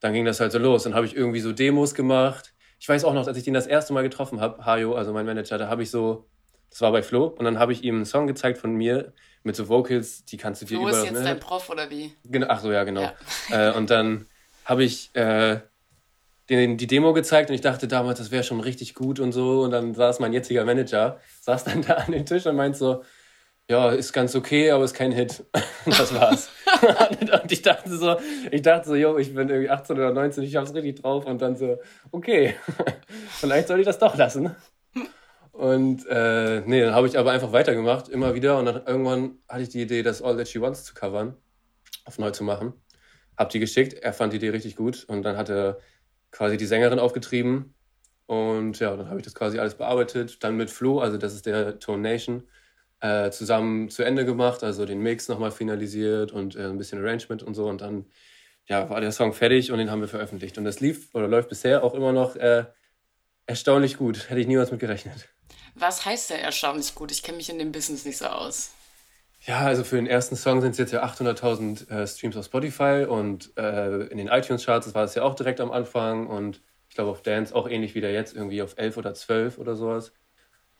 [0.00, 0.82] dann ging das halt so los.
[0.82, 2.54] Dann habe ich irgendwie so Demos gemacht.
[2.78, 5.26] Ich weiß auch noch, als ich den das erste Mal getroffen habe, Hajo, also mein
[5.26, 6.26] Manager, da habe ich so,
[6.70, 9.56] das war bei Flo, und dann habe ich ihm einen Song gezeigt von mir mit
[9.56, 10.90] so Vocals, die kannst du dir über.
[10.90, 11.24] Flo ist jetzt ne?
[11.24, 12.12] dein Prof oder wie?
[12.24, 13.10] Genau, ach so, ja, genau.
[13.48, 13.70] Ja.
[13.70, 14.26] Äh, und dann
[14.64, 15.60] habe ich, äh,
[16.48, 19.62] den, die Demo gezeigt und ich dachte damals, das wäre schon richtig gut und so.
[19.62, 23.02] Und dann saß mein jetziger Manager, saß dann da an den Tisch und meint so,
[23.70, 25.44] ja, ist ganz okay, aber ist kein Hit.
[25.84, 26.48] das war's.
[27.42, 28.16] und ich dachte so,
[28.50, 31.42] ich dachte so, yo, ich bin irgendwie 18 oder 19, ich hab's richtig drauf und
[31.42, 31.78] dann so,
[32.10, 32.54] okay,
[33.28, 34.54] vielleicht soll ich das doch lassen.
[35.52, 38.58] Und äh, nee, dann habe ich aber einfach weitergemacht, immer wieder.
[38.58, 41.36] Und dann irgendwann hatte ich die Idee, das All That She Wants zu covern,
[42.04, 42.72] auf neu zu machen.
[43.36, 45.78] Hab die geschickt, er fand die Idee richtig gut und dann hat er
[46.30, 47.74] quasi die Sängerin aufgetrieben.
[48.26, 50.42] Und ja, dann habe ich das quasi alles bearbeitet.
[50.44, 52.44] Dann mit Flo, also das ist der Tone Nation,
[53.00, 57.42] äh, zusammen zu Ende gemacht, also den Mix nochmal finalisiert und äh, ein bisschen Arrangement
[57.42, 57.66] und so.
[57.66, 58.06] Und dann
[58.66, 60.58] ja, war der Song fertig und den haben wir veröffentlicht.
[60.58, 62.64] Und das lief oder läuft bisher auch immer noch äh,
[63.46, 64.28] erstaunlich gut.
[64.28, 65.28] Hätte ich niemals mit gerechnet.
[65.74, 67.10] Was heißt der erstaunlich gut?
[67.12, 68.72] Ich kenne mich in dem Business nicht so aus.
[69.42, 73.06] Ja, also für den ersten Song sind es jetzt ja 800.000 äh, Streams auf Spotify
[73.08, 77.10] und äh, in den iTunes-Charts war es ja auch direkt am Anfang und ich glaube
[77.10, 80.12] auf Dance auch ähnlich wie der jetzt, irgendwie auf 11 oder 12 oder sowas.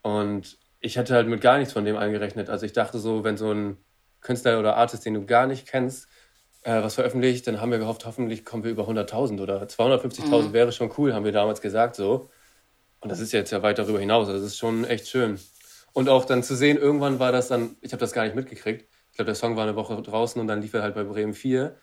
[0.02, 2.50] Und ich hatte halt mit gar nichts von dem eingerechnet.
[2.50, 3.76] Also ich dachte so, wenn so ein
[4.20, 6.08] Künstler oder Artist, den du gar nicht kennst,
[6.62, 10.52] äh, was veröffentlicht, dann haben wir gehofft, hoffentlich kommen wir über 100.000 oder 250.000 mhm.
[10.52, 12.30] wäre schon cool, haben wir damals gesagt so.
[13.00, 14.28] Und das ist jetzt ja weit darüber hinaus.
[14.28, 15.38] Also das ist schon echt schön.
[15.92, 18.88] Und auch dann zu sehen, irgendwann war das dann, ich habe das gar nicht mitgekriegt.
[19.10, 21.34] Ich glaube, der Song war eine Woche draußen und dann lief er halt bei Bremen
[21.34, 21.76] 4.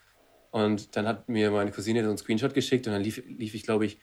[0.50, 3.62] Und dann hat mir meine Cousine so einen Screenshot geschickt und dann lief, lief ich,
[3.62, 3.98] glaube ich,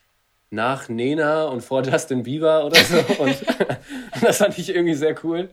[0.53, 2.97] nach Nena und vor Justin Bieber oder so.
[3.19, 3.41] Und
[4.21, 5.49] das fand ich irgendwie sehr cool.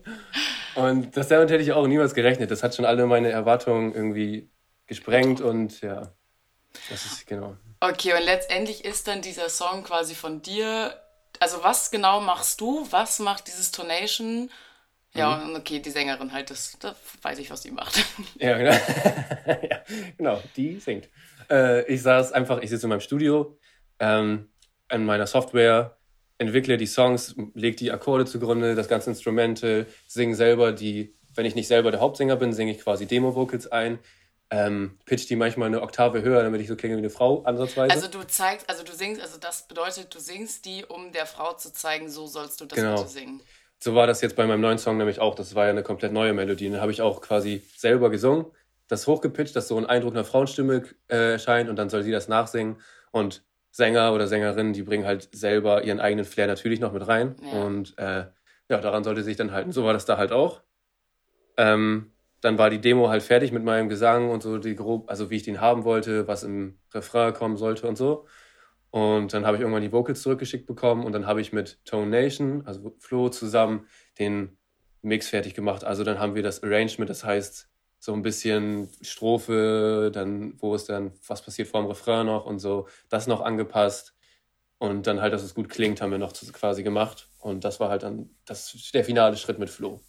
[0.75, 2.51] Und das damit hätte ich auch niemals gerechnet.
[2.51, 4.49] Das hat schon alle meine Erwartungen irgendwie
[4.87, 6.13] gesprengt und ja,
[6.89, 7.55] das ist genau.
[7.79, 10.93] Okay, und letztendlich ist dann dieser Song quasi von dir
[11.41, 12.87] also was genau machst du?
[12.91, 14.49] Was macht dieses Tonation?
[15.13, 15.55] Ja, mhm.
[15.55, 18.05] okay, die Sängerin halt, das, das weiß ich, was die macht.
[18.35, 18.71] Ja, genau.
[19.69, 19.83] ja,
[20.17, 21.09] genau, die singt.
[21.49, 23.57] Äh, ich saß einfach, ich sitze in meinem Studio,
[23.99, 24.50] ähm,
[24.91, 25.97] in meiner Software,
[26.37, 31.55] entwickle die Songs, lege die Akkorde zugrunde, das ganze Instrumente, singe selber die, wenn ich
[31.55, 33.99] nicht selber der Hauptsänger bin, singe ich quasi Demo-Vocals ein,
[34.49, 37.93] ähm, pitch die manchmal eine Oktave höher, damit ich so klinge wie eine Frau, ansatzweise.
[37.93, 41.53] Also du zeigst, also du singst, also das bedeutet, du singst die, um der Frau
[41.53, 42.97] zu zeigen, so sollst du das genau.
[42.97, 43.41] bitte singen.
[43.79, 45.33] So war das jetzt bei meinem neuen Song nämlich auch.
[45.33, 46.69] Das war ja eine komplett neue Melodie.
[46.69, 48.45] Den habe ich auch quasi selber gesungen,
[48.87, 52.27] das hochgepitcht, dass so ein Eindruck einer Frauenstimme äh, erscheint und dann soll sie das
[52.27, 52.81] nachsingen.
[53.11, 57.35] Und Sänger oder Sängerinnen, die bringen halt selber ihren eigenen Flair natürlich noch mit rein.
[57.41, 57.63] Ja.
[57.63, 58.25] Und äh,
[58.69, 59.71] ja, daran sollte sich dann halten.
[59.71, 60.61] So war das da halt auch.
[61.57, 65.29] Ähm, dann war die Demo halt fertig mit meinem Gesang und so, die grob, also
[65.29, 68.25] wie ich den haben wollte, was im Refrain kommen sollte und so.
[68.89, 72.07] Und dann habe ich irgendwann die Vocals zurückgeschickt bekommen und dann habe ich mit Tone
[72.07, 73.87] Nation, also Flo, zusammen
[74.19, 74.57] den
[75.01, 75.83] Mix fertig gemacht.
[75.83, 77.70] Also dann haben wir das Arrangement, das heißt
[78.01, 82.57] so ein bisschen Strophe, dann wo ist dann, was passiert vor dem Refrain noch und
[82.57, 84.15] so, das noch angepasst.
[84.79, 87.27] Und dann halt, dass es gut klingt, haben wir noch quasi gemacht.
[87.37, 90.01] Und das war halt dann das, der finale Schritt mit Flo.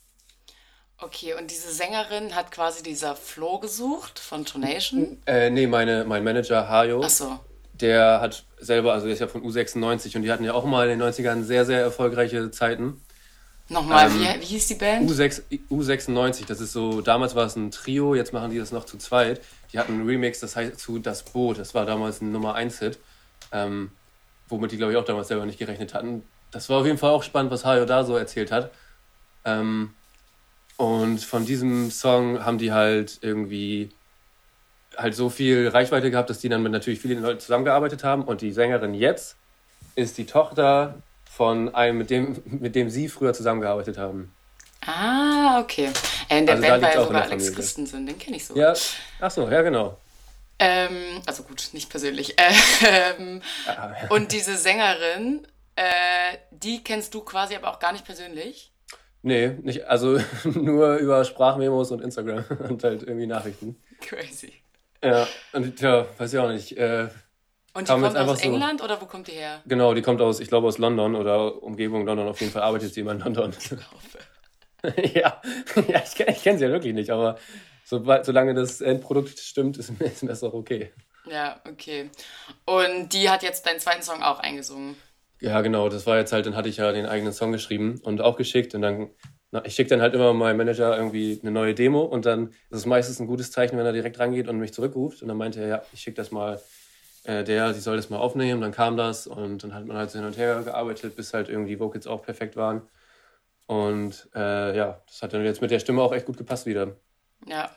[0.96, 5.20] Okay, und diese Sängerin hat quasi dieser Flo gesucht von Tonation?
[5.26, 7.02] Äh, nee, meine, mein Manager Hajo.
[7.04, 7.40] Ach so.
[7.74, 10.88] Der hat selber, also der ist ja von U96 und die hatten ja auch mal
[10.88, 13.02] in den 90ern sehr, sehr erfolgreiche Zeiten.
[13.72, 15.10] Nochmal, ähm, wie, wie hieß die Band?
[15.10, 18.84] U6, U96, das ist so, damals war es ein Trio, jetzt machen die das noch
[18.84, 19.40] zu zweit.
[19.72, 22.98] Die hatten einen Remix, das heißt zu Das Boot, das war damals ein Nummer 1-Hit,
[23.50, 23.90] ähm,
[24.48, 26.22] womit die, glaube ich, auch damals selber nicht gerechnet hatten.
[26.50, 28.70] Das war auf jeden Fall auch spannend, was Hajo da so erzählt hat.
[29.44, 29.94] Ähm,
[30.76, 33.90] und von diesem Song haben die halt irgendwie
[34.96, 38.24] halt so viel Reichweite gehabt, dass die dann mit natürlich vielen Leuten zusammengearbeitet haben.
[38.24, 39.36] Und die Sängerin jetzt
[39.94, 40.94] ist die Tochter
[41.34, 44.34] von einem, mit dem, mit dem sie früher zusammengearbeitet haben.
[44.84, 45.90] Ah, okay.
[46.28, 48.54] Äh, in der also Band war ja sogar Alex Christensen, den kenne ich so.
[48.54, 48.74] Ja,
[49.18, 49.96] ach so, ja, genau.
[50.58, 52.36] Ähm, also gut, nicht persönlich.
[52.84, 53.92] Ähm, ah.
[54.10, 58.72] Und diese Sängerin, äh, die kennst du quasi aber auch gar nicht persönlich?
[59.22, 63.80] Nee, nicht, also nur über Sprachmemos und Instagram und halt irgendwie Nachrichten.
[64.00, 64.52] Crazy.
[65.02, 66.76] Ja, und ja, weiß ich auch nicht.
[66.76, 67.08] Äh,
[67.74, 69.62] und die kommt aus England so, oder wo kommt die her?
[69.66, 72.28] Genau, die kommt aus, ich glaube aus London oder Umgebung London.
[72.28, 73.54] Auf jeden Fall arbeitet sie immer in London.
[75.14, 75.40] ja,
[75.88, 77.38] ja, ich, ich kenne sie ja wirklich nicht, aber
[77.84, 80.92] so, solange das Endprodukt stimmt, ist, ist mir das auch okay.
[81.30, 82.10] Ja, okay.
[82.64, 84.96] Und die hat jetzt deinen zweiten Song auch eingesungen.
[85.40, 88.20] Ja, genau, das war jetzt halt, dann hatte ich ja den eigenen Song geschrieben und
[88.20, 89.10] auch geschickt und dann,
[89.50, 92.78] na, ich schicke dann halt immer meinem Manager irgendwie eine neue Demo und dann ist
[92.78, 95.60] es meistens ein gutes Zeichen, wenn er direkt rangeht und mich zurückruft und dann meinte
[95.60, 96.60] er, ja, ich schicke das mal
[97.24, 100.10] äh, der, sie soll das mal aufnehmen, dann kam das und dann hat man halt
[100.10, 102.82] so hin und her gearbeitet, bis halt irgendwie Vocals auch perfekt waren
[103.66, 106.96] und äh, ja, das hat dann jetzt mit der Stimme auch echt gut gepasst wieder.
[107.46, 107.70] Ja,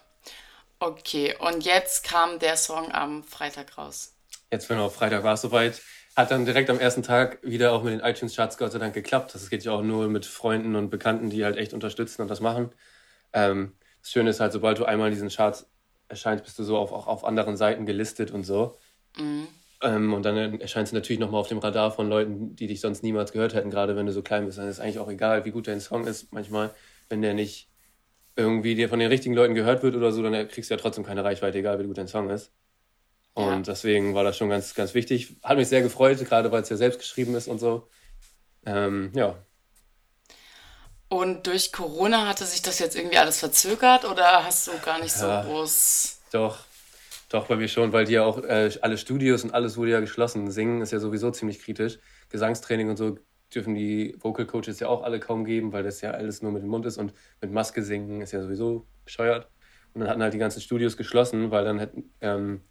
[0.79, 4.15] okay und jetzt kam der Song am Freitag raus.
[4.51, 5.81] Jetzt genau, Freitag war es soweit.
[6.15, 9.35] hat dann direkt am ersten Tag wieder auch mit den iTunes-Charts Gott sei Dank geklappt.
[9.35, 12.39] Das geht ja auch nur mit Freunden und Bekannten, die halt echt unterstützen und das
[12.39, 12.71] machen.
[13.33, 15.67] Ähm, das Schöne ist halt, sobald du einmal in diesen Charts
[16.07, 18.77] erscheinst, bist du so auf, auch auf anderen Seiten gelistet und so.
[19.17, 19.47] Mhm.
[19.81, 23.03] Ähm, und dann erscheinst du natürlich nochmal auf dem Radar von Leuten, die dich sonst
[23.03, 24.57] niemals gehört hätten, gerade wenn du so klein bist.
[24.57, 26.31] Dann ist eigentlich auch egal, wie gut dein Song ist.
[26.31, 26.73] Manchmal,
[27.09, 27.69] wenn der nicht
[28.35, 31.05] irgendwie dir von den richtigen Leuten gehört wird oder so, dann kriegst du ja trotzdem
[31.05, 32.51] keine Reichweite, egal wie gut dein Song ist.
[33.33, 33.73] Und ja.
[33.73, 35.35] deswegen war das schon ganz, ganz wichtig.
[35.43, 37.89] Hat mich sehr gefreut, gerade weil es ja selbst geschrieben ist und so.
[38.65, 39.35] Ähm, ja.
[41.09, 45.13] Und durch Corona hatte sich das jetzt irgendwie alles verzögert oder hast du gar nicht
[45.13, 46.19] so ja, groß.
[46.31, 46.59] Doch,
[47.35, 49.99] doch, bei mir schon, weil die ja auch äh, alle Studios und alles wurde ja
[49.99, 50.49] geschlossen.
[50.49, 51.99] Singen ist ja sowieso ziemlich kritisch.
[52.29, 53.17] Gesangstraining und so
[53.53, 56.63] dürfen die Vocal Coaches ja auch alle kaum geben, weil das ja alles nur mit
[56.63, 59.49] dem Mund ist und mit Maske singen ist ja sowieso bescheuert.
[59.93, 62.61] Und dann hatten halt die ganzen Studios geschlossen, weil dann hätten, ähm,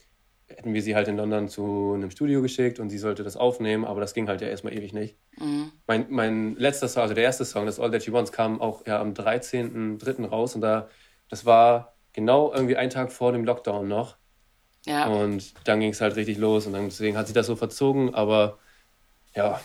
[0.49, 3.85] hätten wir sie halt in London zu einem Studio geschickt und sie sollte das aufnehmen,
[3.85, 5.19] aber das ging halt ja erstmal ewig nicht.
[5.39, 5.73] Mhm.
[5.87, 8.87] Mein, mein letzter Song, also der erste Song, das All That She Wants, kam auch
[8.87, 10.27] ja am 13.03.
[10.27, 10.89] raus und da,
[11.29, 14.17] das war genau irgendwie ein Tag vor dem Lockdown noch.
[14.85, 15.07] Ja.
[15.07, 18.15] Und dann ging es halt richtig los und dann, deswegen hat sich das so verzogen,
[18.15, 18.59] aber
[19.35, 19.61] ja,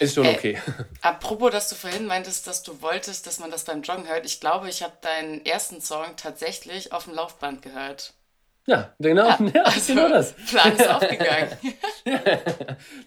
[0.00, 0.58] ist schon äh, okay.
[1.02, 4.26] Apropos, dass du vorhin meintest, dass du wolltest, dass man das beim Joggen hört.
[4.26, 8.14] Ich glaube, ich habe deinen ersten Song tatsächlich auf dem Laufband gehört.
[8.66, 10.32] Ja, genau, ja, ja also, genau das.
[10.50, 11.48] Plan ist aufgegangen.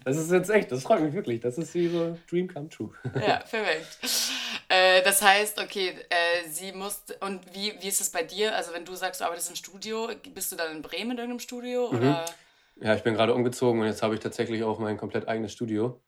[0.04, 1.40] das ist jetzt echt, das freut mich wirklich.
[1.40, 2.90] Das ist wie so Dream come true.
[3.14, 3.98] ja, perfekt.
[4.72, 8.56] Äh, das heißt, okay, äh, sie muss, und wie, wie ist es bei dir?
[8.56, 11.40] Also wenn du sagst, du arbeitest im Studio, bist du dann in Bremen in irgendeinem
[11.40, 11.90] Studio?
[11.92, 11.98] Mhm.
[11.98, 12.24] Oder?
[12.80, 16.00] Ja, ich bin gerade umgezogen und jetzt habe ich tatsächlich auch mein komplett eigenes Studio.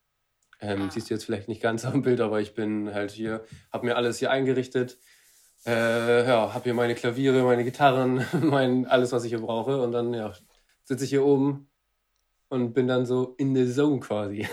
[0.60, 0.90] Ähm, ah.
[0.90, 3.96] Siehst du jetzt vielleicht nicht ganz am Bild, aber ich bin halt hier, habe mir
[3.96, 4.96] alles hier eingerichtet
[5.66, 9.80] äh, ja, habe hier meine Klaviere, meine Gitarren, mein, alles, was ich hier brauche.
[9.80, 10.32] Und dann ja,
[10.84, 11.68] sitze ich hier oben
[12.48, 14.46] und bin dann so in the zone quasi.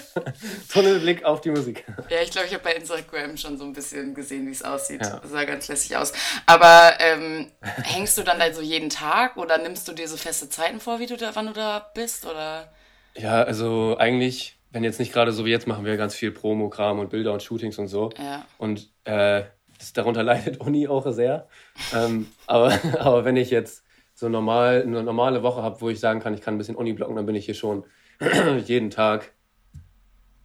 [0.72, 1.84] Tunnelblick auf die Musik.
[2.08, 5.02] Ja, ich glaube, ich habe bei Instagram schon so ein bisschen gesehen, wie es aussieht.
[5.02, 5.18] Ja.
[5.18, 6.12] Das sah ganz lässig aus.
[6.46, 10.48] Aber ähm, hängst du dann da so jeden Tag oder nimmst du dir so feste
[10.48, 12.24] Zeiten vor, wie du da, wann du da bist?
[12.24, 12.72] Oder?
[13.16, 16.98] Ja, also eigentlich, wenn jetzt nicht gerade so wie jetzt, machen wir ganz viel Promogramm
[16.98, 18.10] und Bilder und Shootings und so.
[18.18, 18.46] Ja.
[18.58, 19.42] Und äh,
[19.78, 21.48] das, darunter leidet Uni auch sehr.
[21.94, 23.84] Ähm, aber, aber wenn ich jetzt
[24.18, 26.92] so normal, eine normale Woche habe, wo ich sagen kann, ich kann ein bisschen Uni
[26.92, 27.84] blocken, dann bin ich hier schon
[28.64, 29.32] jeden Tag,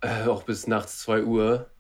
[0.02, 1.72] äh, auch bis nachts 2 Uhr.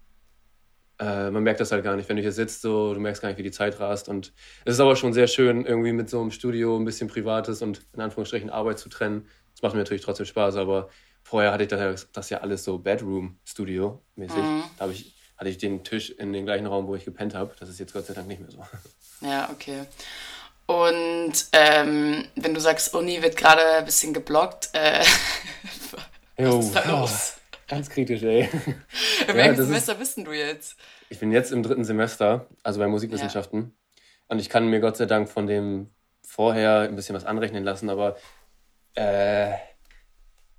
[0.97, 3.29] Äh, man merkt das halt gar nicht, wenn du hier sitzt, so, du merkst gar
[3.29, 4.10] nicht, wie die Zeit rast.
[4.10, 4.34] Und
[4.65, 7.86] es ist aber schon sehr schön, irgendwie mit so einem Studio ein bisschen Privates und
[7.93, 9.27] in Anführungsstrichen Arbeit zu trennen.
[9.51, 10.89] Das macht mir natürlich trotzdem Spaß, aber
[11.21, 14.36] vorher hatte ich das, das ja alles so Bedroom-Studio-mäßig.
[14.36, 14.63] Mhm.
[14.77, 17.53] Da habe ich hatte ich den Tisch in den gleichen Raum, wo ich gepennt habe.
[17.60, 18.63] Das ist jetzt Gott sei Dank nicht mehr so.
[19.21, 19.86] Ja, okay.
[20.73, 25.03] Und ähm, wenn du sagst, Uni wird gerade ein bisschen geblockt, äh,
[26.38, 27.33] was ist da los?
[27.36, 28.49] Oh, ganz kritisch, ey.
[29.27, 30.75] In welchem ja, Semester ist, bist du jetzt?
[31.09, 33.59] Ich bin jetzt im dritten Semester, also bei Musikwissenschaften.
[33.59, 34.03] Ja.
[34.29, 35.91] Und ich kann mir Gott sei Dank von dem
[36.25, 38.17] vorher ein bisschen was anrechnen lassen, aber
[38.95, 39.51] äh,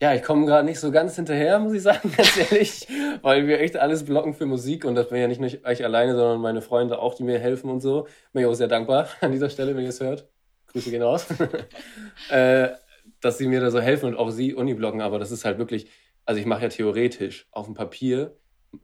[0.05, 2.87] ja, ich komme gerade nicht so ganz hinterher, muss ich sagen, ganz ehrlich,
[3.23, 6.15] weil wir echt alles blocken für Musik und das bin ja nicht nur ich alleine,
[6.15, 8.07] sondern meine Freunde auch, die mir helfen und so.
[8.35, 10.29] Bin ich auch sehr dankbar an dieser Stelle, wenn ihr es hört.
[10.67, 11.27] Grüße gehen raus.
[12.29, 12.69] äh,
[13.23, 15.57] dass sie mir da so helfen und auch sie Uni blocken, aber das ist halt
[15.57, 15.89] wirklich,
[16.27, 18.37] also ich mache ja theoretisch auf dem Papier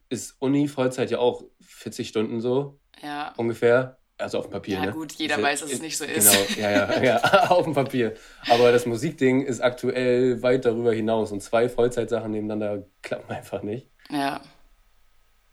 [0.08, 2.80] ist Uni Vollzeit ja auch 40 Stunden so.
[3.02, 3.34] Ja.
[3.36, 3.98] Ungefähr.
[4.20, 4.92] Also auf dem Papier, ja, ne?
[4.92, 6.30] gut, jeder ist, weiß, dass es nicht so ist.
[6.54, 7.16] Genau, ja, ja, ja,
[7.50, 8.14] auf dem Papier.
[8.48, 13.88] Aber das Musikding ist aktuell weit darüber hinaus und zwei Vollzeitsachen nebeneinander klappen einfach nicht.
[14.10, 14.40] Ja.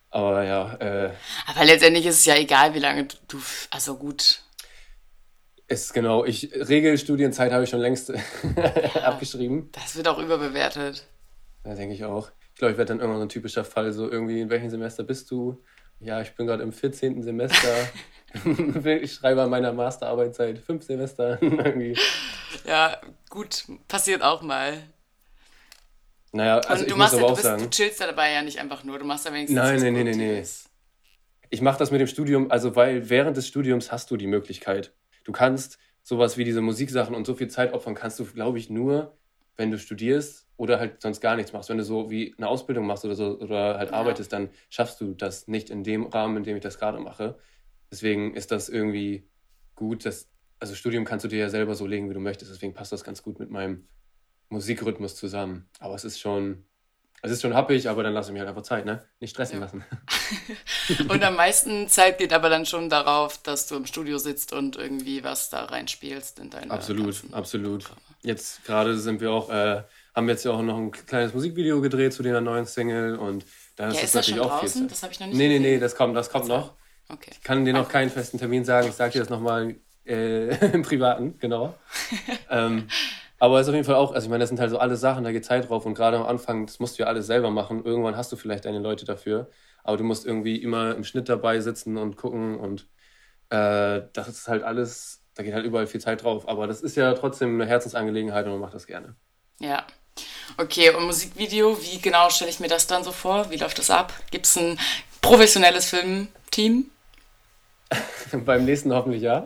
[0.10, 0.74] Aber ja.
[0.76, 1.12] Äh,
[1.48, 3.40] Aber letztendlich ist es ja egal, wie lange du.
[3.72, 4.42] Also gut.
[5.68, 8.16] Ist genau, ich Regelstudienzeit habe ich schon längst ja,
[9.04, 9.70] abgeschrieben.
[9.74, 11.06] Das wird auch überbewertet.
[11.66, 12.32] Ja, denke ich auch.
[12.54, 15.04] Ich glaube, ich werde dann irgendwann so ein typischer Fall, so irgendwie, in welchem Semester
[15.04, 15.62] bist du?
[16.00, 17.22] Ja, ich bin gerade im 14.
[17.24, 17.68] Semester.
[19.02, 21.98] ich schreibe an meiner Masterarbeit seit fünf Semestern irgendwie.
[22.66, 24.84] Ja, gut, passiert auch mal.
[26.34, 27.64] Naja, also Und du ich muss aber ja, auch bist, sagen.
[27.64, 29.56] Du chillst ja dabei ja nicht einfach nur, du machst ja wenigstens.
[29.56, 30.48] Nein, nein, nein, nein, nein.
[31.50, 34.94] Ich mache das mit dem Studium, also weil während des Studiums hast du die Möglichkeit.
[35.24, 38.70] Du kannst sowas wie diese Musiksachen und so viel Zeit opfern kannst du, glaube ich,
[38.70, 39.18] nur,
[39.56, 41.70] wenn du studierst oder halt sonst gar nichts machst.
[41.70, 43.98] Wenn du so wie eine Ausbildung machst oder so oder halt ja.
[43.98, 47.38] arbeitest, dann schaffst du das nicht in dem Rahmen, in dem ich das gerade mache.
[47.92, 49.28] Deswegen ist das irgendwie
[49.76, 50.28] gut, dass,
[50.60, 52.52] also Studium kannst du dir ja selber so legen, wie du möchtest.
[52.52, 53.88] Deswegen passt das ganz gut mit meinem
[54.50, 55.70] Musikrhythmus zusammen.
[55.80, 56.66] Aber es ist schon,
[57.22, 59.04] es ist schon happig, aber dann lasse ich mir halt einfach Zeit, ne?
[59.20, 59.66] Nicht stressen ja.
[59.66, 59.86] lassen.
[61.10, 64.76] und am meisten Zeit geht aber dann schon darauf, dass du im Studio sitzt und
[64.76, 66.72] irgendwie was da reinspielst in deine.
[66.72, 67.86] Absolut, absolut.
[68.24, 69.84] Jetzt gerade sind wir auch, äh,
[70.18, 73.86] haben jetzt ja auch noch ein kleines Musikvideo gedreht zu der neuen Single und da
[73.86, 74.88] ja, ist ist das schon draußen?
[74.88, 75.74] Das habe ich noch nicht Nee, nee, gesehen.
[75.74, 76.74] nee, das kommt, das kommt noch.
[77.08, 77.30] Okay.
[77.32, 79.76] Ich kann dir noch keinen festen Termin sagen, ich sage dir das nochmal
[80.06, 81.76] äh, im Privaten, genau.
[82.50, 82.88] ähm,
[83.38, 84.96] aber es ist auf jeden Fall auch, also ich meine, das sind halt so alle
[84.96, 87.52] Sachen, da geht Zeit drauf und gerade am Anfang, das musst du ja alles selber
[87.52, 87.86] machen.
[87.86, 89.52] Irgendwann hast du vielleicht deine Leute dafür,
[89.84, 92.88] aber du musst irgendwie immer im Schnitt dabei sitzen und gucken und
[93.52, 96.50] äh, das ist halt alles, da geht halt überall viel Zeit drauf.
[96.50, 99.16] Aber das ist ja trotzdem eine Herzensangelegenheit und man macht das gerne.
[99.60, 99.86] Ja.
[100.58, 103.50] Okay, und Musikvideo, wie genau stelle ich mir das dann so vor?
[103.52, 104.14] Wie läuft das ab?
[104.32, 104.80] Gibt es ein
[105.22, 106.90] professionelles Filmteam?
[108.46, 109.46] Beim nächsten hoffentlich ja.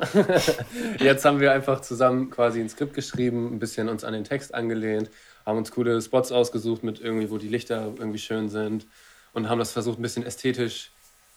[0.99, 4.53] Jetzt haben wir einfach zusammen quasi ein Skript geschrieben, ein bisschen uns an den Text
[4.53, 5.09] angelehnt,
[5.45, 8.87] haben uns coole Spots ausgesucht mit irgendwie, wo die Lichter irgendwie schön sind
[9.33, 10.91] und haben das versucht, ein bisschen ästhetisch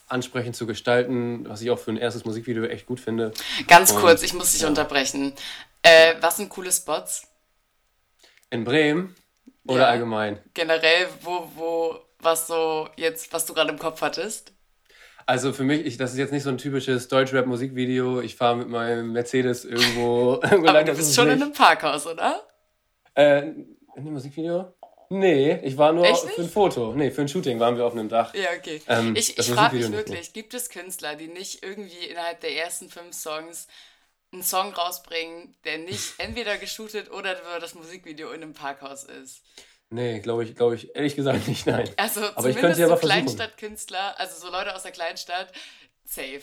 [0.07, 3.31] ansprechend zu gestalten, was ich auch für ein erstes Musikvideo echt gut finde.
[3.67, 4.67] Ganz Und, kurz, ich muss dich ja.
[4.67, 5.33] unterbrechen.
[5.81, 7.27] Äh, was sind coole Spots?
[8.51, 9.15] In Bremen
[9.67, 9.87] oder Ja.
[9.87, 10.39] allgemein?
[10.53, 14.51] Generell, wo, wo, was so jetzt, was du gerade im Kopf hattest?
[15.27, 18.21] Also für mich, ich, das ist jetzt nicht so ein typisches Deutschrap-Musikvideo.
[18.21, 20.33] Ich fahre mit meinem Mercedes irgendwo.
[20.43, 21.37] irgendwo Aber lang, du bist ist schon nicht.
[21.37, 22.43] in einem Parkhaus, oder?
[23.15, 23.39] Äh,
[23.95, 24.73] in dem Musikvideo?
[25.09, 26.93] Nee, ich war nur für ein Foto.
[26.95, 28.33] Nee, für ein Shooting waren wir auf einem Dach.
[28.33, 28.81] Ja, okay.
[28.87, 32.89] Ähm, ich ich frage mich wirklich, gibt es Künstler, die nicht irgendwie innerhalb der ersten
[32.89, 33.67] fünf Songs
[34.35, 39.41] einen Song rausbringen, der nicht entweder geshootet oder das Musikvideo in einem Parkhaus ist?
[39.89, 41.89] Nee, glaube ich, glaube ich, ehrlich gesagt nicht, nein.
[41.97, 42.95] Also Aber ich zumindest könnte ja so.
[42.95, 45.51] Kleinstadtkünstler, also so Leute aus der Kleinstadt,
[46.03, 46.41] safe.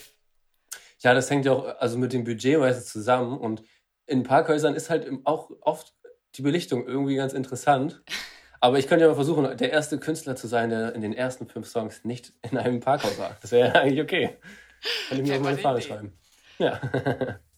[1.01, 3.39] Ja, das hängt ja auch also mit dem Budget meistens zusammen.
[3.39, 3.63] Und
[4.07, 5.93] in Parkhäusern ist halt auch oft
[6.37, 8.03] die Belichtung irgendwie ganz interessant.
[8.61, 11.49] Aber ich könnte ja mal versuchen, der erste Künstler zu sein, der in den ersten
[11.49, 13.37] fünf Songs nicht in einem Parkhaus war.
[13.43, 14.39] Das wäre ja eigentlich okay.
[15.09, 16.19] Kann ich mir Wäre auf mal meine eine Fahne schreiben.
[16.59, 16.81] Ja.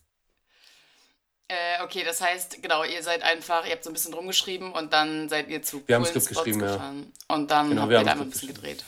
[1.49, 4.93] Äh, okay, das heißt, genau, ihr seid einfach, ihr habt so ein bisschen rumgeschrieben und
[4.93, 6.73] dann seid ihr zu Wir haben Skript Spots geschrieben, ja.
[6.73, 7.13] gefahren.
[7.29, 8.85] Und dann Genau, habt wir ihr da ein bisschen gedreht.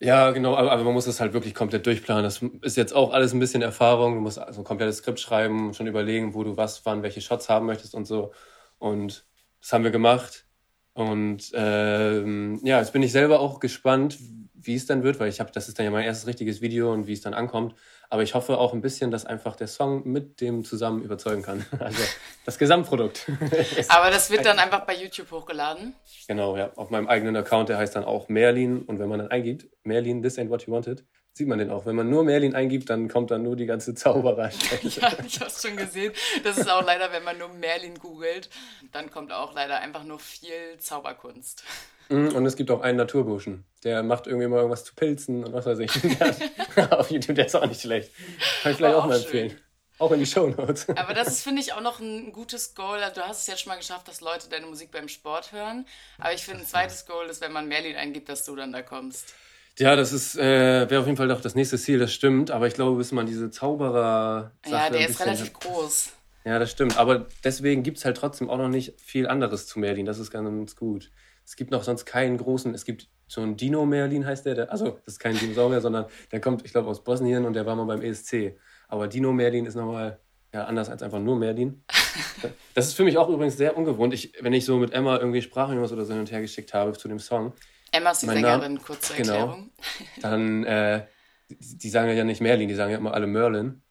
[0.00, 2.24] Ja, genau, aber, aber man muss es halt wirklich komplett durchplanen.
[2.24, 4.14] Das ist jetzt auch alles ein bisschen Erfahrung.
[4.14, 7.48] Du musst also ein komplettes Skript schreiben, schon überlegen, wo du was, wann, welche Shots
[7.48, 8.32] haben möchtest und so.
[8.78, 9.24] Und
[9.60, 10.44] das haben wir gemacht.
[10.92, 14.18] Und ähm, ja, jetzt bin ich selber auch gespannt,
[14.66, 16.92] wie es dann wird, weil ich habe, das ist dann ja mein erstes richtiges Video
[16.92, 17.74] und wie es dann ankommt.
[18.10, 21.64] Aber ich hoffe auch ein bisschen, dass einfach der Song mit dem zusammen überzeugen kann.
[21.78, 22.02] Also
[22.44, 23.30] das Gesamtprodukt.
[23.88, 25.94] Aber das wird dann einfach bei YouTube hochgeladen.
[26.28, 26.72] Genau, ja.
[26.76, 28.82] Auf meinem eigenen Account, der heißt dann auch Merlin.
[28.82, 31.84] Und wenn man dann eingibt, Merlin, this ain't what you wanted, sieht man den auch.
[31.84, 34.50] Wenn man nur Merlin eingibt, dann kommt dann nur die ganze Zauberer.
[34.82, 36.12] Ja, ich habe schon gesehen.
[36.44, 38.48] Das ist auch leider, wenn man nur Merlin googelt,
[38.92, 41.64] dann kommt auch leider einfach nur viel Zauberkunst.
[42.08, 43.64] Mm, und es gibt auch einen Naturburschen.
[43.82, 45.90] Der macht irgendwie mal irgendwas zu Pilzen und was weiß ich.
[46.90, 48.10] Auf YouTube, der ist auch nicht schlecht.
[48.62, 49.40] Kann ich vielleicht War auch mal auch schön.
[49.44, 49.60] empfehlen.
[49.98, 50.88] Auch in die Shownotes.
[50.88, 52.98] Aber das ist, finde ich, auch noch ein gutes Goal.
[53.02, 55.86] Also, du hast es jetzt schon mal geschafft, dass Leute deine Musik beim Sport hören.
[56.18, 58.82] Aber ich finde, ein zweites Goal ist, wenn man Merlin eingibt, dass du dann da
[58.82, 59.34] kommst.
[59.78, 62.50] Ja, das ist, äh, wäre auf jeden Fall doch das nächste Ziel, das stimmt.
[62.50, 66.10] Aber ich glaube, bis man diese Zauberer-Sache Ja, der ist relativ groß.
[66.44, 66.96] Ja, das stimmt.
[66.98, 70.06] Aber deswegen gibt es halt trotzdem auch noch nicht viel anderes zu Merlin.
[70.06, 71.10] Das ist ganz gut.
[71.44, 72.74] Es gibt noch sonst keinen großen.
[72.74, 74.54] Es gibt so einen Dino Merlin, heißt der.
[74.54, 77.66] der also, das ist kein Dinosaurier, sondern der kommt, ich glaube, aus Bosnien und der
[77.66, 78.56] war mal beim ESC.
[78.88, 80.20] Aber Dino Merlin ist nochmal
[80.52, 81.84] ja, anders als einfach nur Merlin.
[82.74, 84.12] Das ist für mich auch übrigens sehr ungewohnt.
[84.12, 86.92] Ich, wenn ich so mit Emma irgendwie Sprachmemos oder so hin und her geschickt habe
[86.92, 87.54] zu dem Song,
[87.90, 89.32] Emma ist die Name- Sängerin, kurz zur genau.
[89.32, 89.70] Erklärung.
[90.20, 91.06] dann, äh,
[91.48, 93.82] die, die sagen ja nicht Merlin, die sagen ja immer alle Merlin.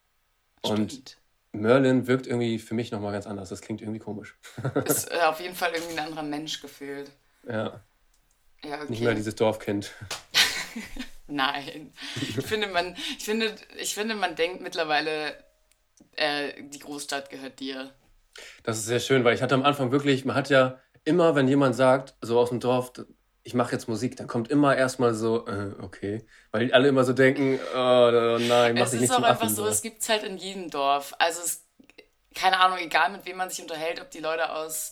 [0.62, 1.18] Und Stimmt.
[1.54, 3.50] Merlin wirkt irgendwie für mich nochmal ganz anders.
[3.50, 4.38] Das klingt irgendwie komisch.
[4.86, 7.12] Ist äh, auf jeden Fall irgendwie ein anderer Mensch gefühlt.
[7.48, 7.84] Ja,
[8.64, 8.86] Ja, okay.
[8.90, 9.92] nicht mehr dieses Dorfkind.
[11.28, 11.94] Nein.
[12.16, 15.36] Ich finde, man, ich, finde, ich finde, man denkt mittlerweile,
[16.16, 17.94] äh, die Großstadt gehört dir.
[18.64, 21.48] Das ist sehr schön, weil ich hatte am Anfang wirklich, man hat ja immer, wenn
[21.48, 22.92] jemand sagt, so aus dem Dorf,
[23.44, 26.26] ich mache jetzt Musik, dann kommt immer erstmal so, äh, okay.
[26.52, 29.24] Weil alle immer so denken, oh, oh nein, mach Es dich ist nicht auch zum
[29.26, 29.56] einfach Affen.
[29.56, 31.14] so, es gibt es halt in jedem Dorf.
[31.20, 31.66] Also es,
[32.36, 34.92] keine Ahnung, egal mit wem man sich unterhält, ob die Leute aus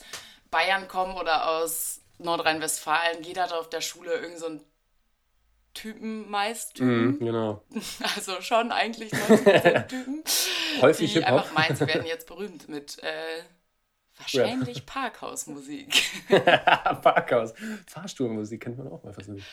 [0.49, 4.61] Bayern kommen oder aus Nordrhein-Westfalen, jeder hat auf der Schule irgend so einen
[5.73, 7.05] Typen meist, Typen.
[7.05, 7.63] Mhm, genau.
[8.15, 10.23] Also schon eigentlich 90% Typen,
[10.81, 13.43] Häufig die einfach meinen, sie werden jetzt berühmt mit äh,
[14.17, 16.03] wahrscheinlich Parkhausmusik.
[16.29, 17.53] Parkhaus.
[17.87, 19.43] Fahrstuhlmusik kennt man auch mal versuchen.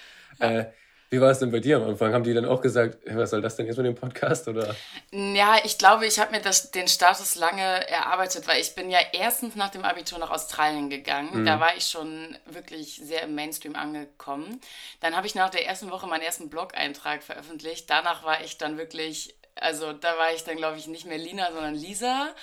[0.40, 0.66] Äh,
[1.10, 2.12] wie war es denn bei dir am Anfang?
[2.12, 4.46] Haben die dann auch gesagt, hey, was soll das denn jetzt mit dem Podcast?
[4.46, 4.74] Oder?
[5.10, 8.98] Ja, ich glaube, ich habe mir das, den Status lange erarbeitet, weil ich bin ja
[9.12, 11.46] erstens nach dem Abitur nach Australien gegangen.
[11.46, 14.60] Da war ich schon wirklich sehr im Mainstream angekommen.
[15.00, 17.88] Dann habe ich nach der ersten Woche meinen ersten Blog-Eintrag veröffentlicht.
[17.88, 21.52] Danach war ich dann wirklich, also da war ich dann, glaube ich, nicht mehr Lina,
[21.52, 22.34] sondern Lisa.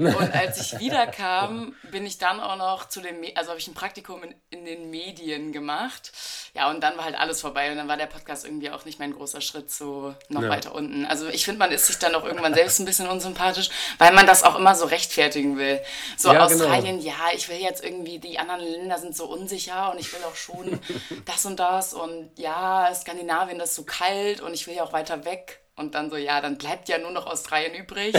[0.00, 3.68] Und als ich wiederkam, bin ich dann auch noch zu den, Me also habe ich
[3.68, 6.12] ein Praktikum in, in, den Medien gemacht.
[6.54, 8.98] Ja, und dann war halt alles vorbei und dann war der Podcast irgendwie auch nicht
[8.98, 10.48] mein großer Schritt so noch ja.
[10.48, 11.04] weiter unten.
[11.04, 14.26] Also ich finde, man ist sich dann auch irgendwann selbst ein bisschen unsympathisch, weil man
[14.26, 15.80] das auch immer so rechtfertigen will.
[16.16, 16.64] So ja, genau.
[16.64, 17.10] Australien, genau.
[17.10, 20.36] ja, ich will jetzt irgendwie, die anderen Länder sind so unsicher und ich will auch
[20.36, 20.80] schon
[21.26, 24.92] das und das und ja, Skandinavien, das ist so kalt und ich will ja auch
[24.92, 25.60] weiter weg.
[25.76, 28.14] Und dann so, ja, dann bleibt ja nur noch Australien übrig.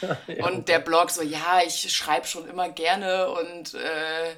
[0.42, 4.34] Und der Blog so, ja, ich schreibe schon immer gerne und äh,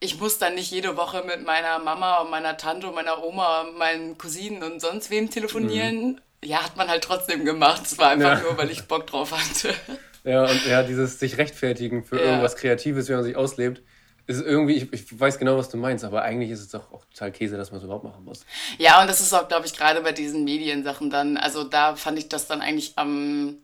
[0.00, 3.62] ich muss dann nicht jede Woche mit meiner Mama und meiner Tante und meiner Oma
[3.62, 6.12] und meinen Cousinen und sonst wem telefonieren.
[6.12, 6.20] Mhm.
[6.42, 7.82] Ja, hat man halt trotzdem gemacht.
[7.84, 8.40] Es war einfach ja.
[8.40, 9.74] nur, weil ich Bock drauf hatte.
[10.22, 12.26] Ja, und ja, dieses sich rechtfertigen für ja.
[12.26, 13.82] irgendwas Kreatives, wenn man sich auslebt,
[14.26, 17.06] ist irgendwie, ich, ich, weiß genau, was du meinst, aber eigentlich ist es doch auch
[17.06, 18.44] total Käse, dass man es überhaupt machen muss.
[18.78, 22.18] Ja, und das ist auch, glaube ich, gerade bei diesen Mediensachen dann, also da fand
[22.18, 23.56] ich das dann eigentlich am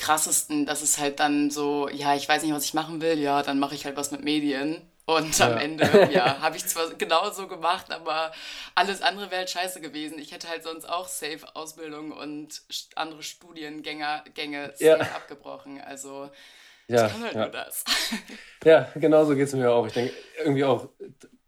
[0.00, 3.42] krassesten, dass es halt dann so, ja, ich weiß nicht, was ich machen will, ja,
[3.42, 4.82] dann mache ich halt was mit Medien.
[5.06, 5.50] Und ja.
[5.50, 8.32] am Ende, ja, habe ich zwar genauso gemacht, aber
[8.74, 10.18] alles andere wäre halt scheiße gewesen.
[10.18, 12.62] Ich hätte halt sonst auch safe Ausbildung und
[12.94, 14.96] andere Studiengänge Gänge safe ja.
[14.96, 15.80] abgebrochen.
[15.80, 16.30] Also
[16.86, 17.40] ja, ich kann halt ja.
[17.42, 17.84] nur das.
[18.64, 19.86] Ja, genau so geht es mir auch.
[19.86, 20.90] Ich denke irgendwie auch,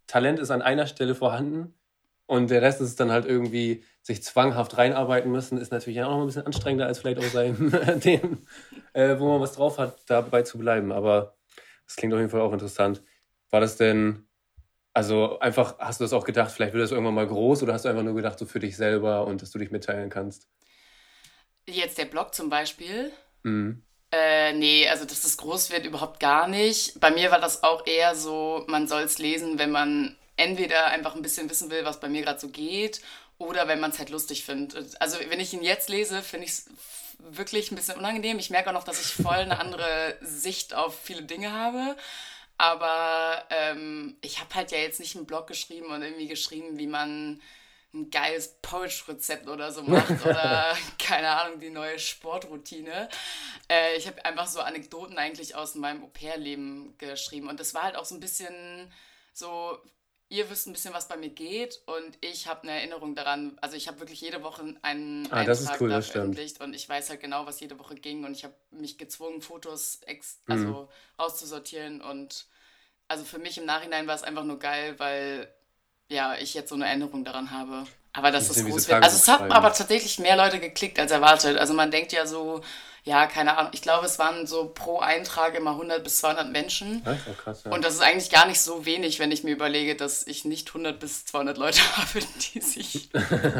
[0.07, 1.75] Talent ist an einer Stelle vorhanden
[2.25, 6.21] und der Rest ist dann halt irgendwie sich zwanghaft reinarbeiten müssen, ist natürlich auch noch
[6.21, 8.45] ein bisschen anstrengender als vielleicht auch sein, dem,
[8.91, 10.91] äh, wo man was drauf hat, dabei zu bleiben.
[10.91, 11.37] Aber
[11.85, 13.01] das klingt auf jeden Fall auch interessant.
[13.49, 14.27] War das denn,
[14.93, 17.85] also einfach, hast du das auch gedacht, vielleicht wird das irgendwann mal groß oder hast
[17.85, 20.49] du einfach nur gedacht, so für dich selber und dass du dich mitteilen kannst?
[21.65, 23.11] Jetzt der Blog zum Beispiel.
[23.43, 23.83] Mhm.
[24.11, 26.99] Äh, nee, also dass das groß wird, überhaupt gar nicht.
[26.99, 31.15] Bei mir war das auch eher so, man soll es lesen, wenn man entweder einfach
[31.15, 33.01] ein bisschen wissen will, was bei mir gerade so geht
[33.37, 34.99] oder wenn man es halt lustig findet.
[35.01, 36.69] Also wenn ich ihn jetzt lese, finde ich es
[37.19, 38.39] wirklich ein bisschen unangenehm.
[38.39, 41.95] Ich merke auch noch, dass ich voll eine andere Sicht auf viele Dinge habe.
[42.57, 46.87] Aber ähm, ich habe halt ja jetzt nicht einen Blog geschrieben und irgendwie geschrieben, wie
[46.87, 47.41] man
[47.93, 53.09] ein geiles Porridge-Rezept oder so macht oder keine Ahnung, die neue Sportroutine.
[53.69, 57.95] Äh, ich habe einfach so Anekdoten eigentlich aus meinem Au-pair-Leben geschrieben und das war halt
[57.95, 58.91] auch so ein bisschen
[59.33, 59.79] so
[60.33, 63.55] ihr wisst ein bisschen, was bei mir geht und ich habe eine Erinnerung daran.
[63.61, 67.11] Also ich habe wirklich jede Woche einen ah, Eintrag cool, da veröffentlicht und ich weiß
[67.11, 70.53] halt genau, was jede Woche ging und ich habe mich gezwungen, Fotos ex mhm.
[70.53, 72.47] also auszusortieren und
[73.07, 75.53] also für mich im Nachhinein war es einfach nur geil, weil
[76.09, 77.85] ja, ich jetzt so eine Erinnerung daran habe.
[78.11, 78.89] Aber das ist groß.
[78.89, 81.57] Also es haben aber tatsächlich mehr Leute geklickt als erwartet.
[81.57, 82.61] Also man denkt ja so,
[83.05, 87.03] ja, keine Ahnung, ich glaube, es waren so pro Eintrag immer 100 bis 200 Menschen.
[87.05, 87.71] Ja, krass, ja.
[87.71, 90.69] Und das ist eigentlich gar nicht so wenig, wenn ich mir überlege, dass ich nicht
[90.69, 92.19] 100 bis 200 Leute habe,
[92.53, 93.09] die sich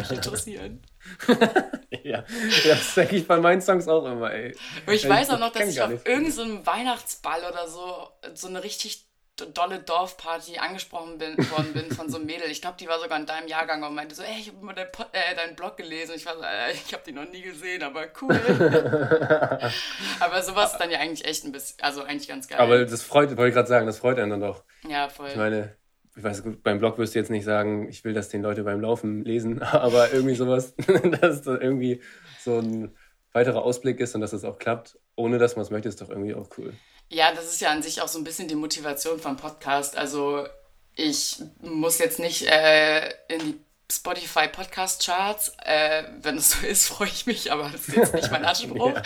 [0.10, 0.82] interessieren.
[2.04, 2.24] ja,
[2.64, 4.56] das denke ich bei meinen Songs auch immer, ey.
[4.86, 9.06] Und ich weiß auch noch, dass ich auf irgendeinem Weihnachtsball oder so so eine richtig
[9.36, 12.52] dolle Dorfparty angesprochen bin, worden bin von so einem Mädel.
[12.52, 14.74] Ich glaube, die war sogar in deinem Jahrgang und meinte so, ey, ich habe immer
[14.74, 16.14] dein äh, deinen Blog gelesen.
[16.16, 18.32] Ich war so, äh, ich habe die noch nie gesehen, aber cool.
[20.20, 22.60] aber sowas ist dann ja eigentlich echt ein bisschen, also eigentlich ganz geil.
[22.60, 24.64] Aber das freut, wollte ich gerade sagen, das freut einen dann doch.
[24.88, 25.30] Ja, voll.
[25.30, 25.76] Ich meine,
[26.16, 28.64] ich weiß gut, beim Blog wirst du jetzt nicht sagen, ich will, dass den Leute
[28.64, 30.76] beim Laufen lesen, aber irgendwie sowas,
[31.22, 32.02] dass das irgendwie
[32.40, 32.96] so ein
[33.32, 36.10] weiterer Ausblick ist und dass das auch klappt, ohne dass man es möchte, ist doch
[36.10, 36.74] irgendwie auch cool.
[37.10, 39.96] Ja, das ist ja an sich auch so ein bisschen die Motivation vom Podcast.
[39.98, 40.48] Also
[40.96, 43.60] ich muss jetzt nicht äh, in die
[43.92, 45.54] Spotify Podcast Charts.
[45.64, 48.88] Äh, wenn es so ist, freue ich mich, aber das ist jetzt nicht mein Anspruch.
[48.96, 49.04] ja.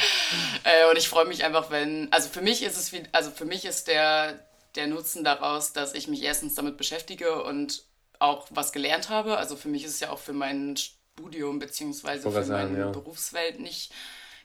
[0.64, 3.46] äh, und ich freue mich einfach, wenn, also für mich ist es wie, also für
[3.46, 4.40] mich ist der,
[4.76, 7.84] der Nutzen daraus, dass ich mich erstens damit beschäftige und
[8.20, 9.38] auch was gelernt habe.
[9.38, 12.90] Also für mich ist es ja auch für mein Studium beziehungsweise für meine ja.
[12.90, 13.92] Berufswelt nicht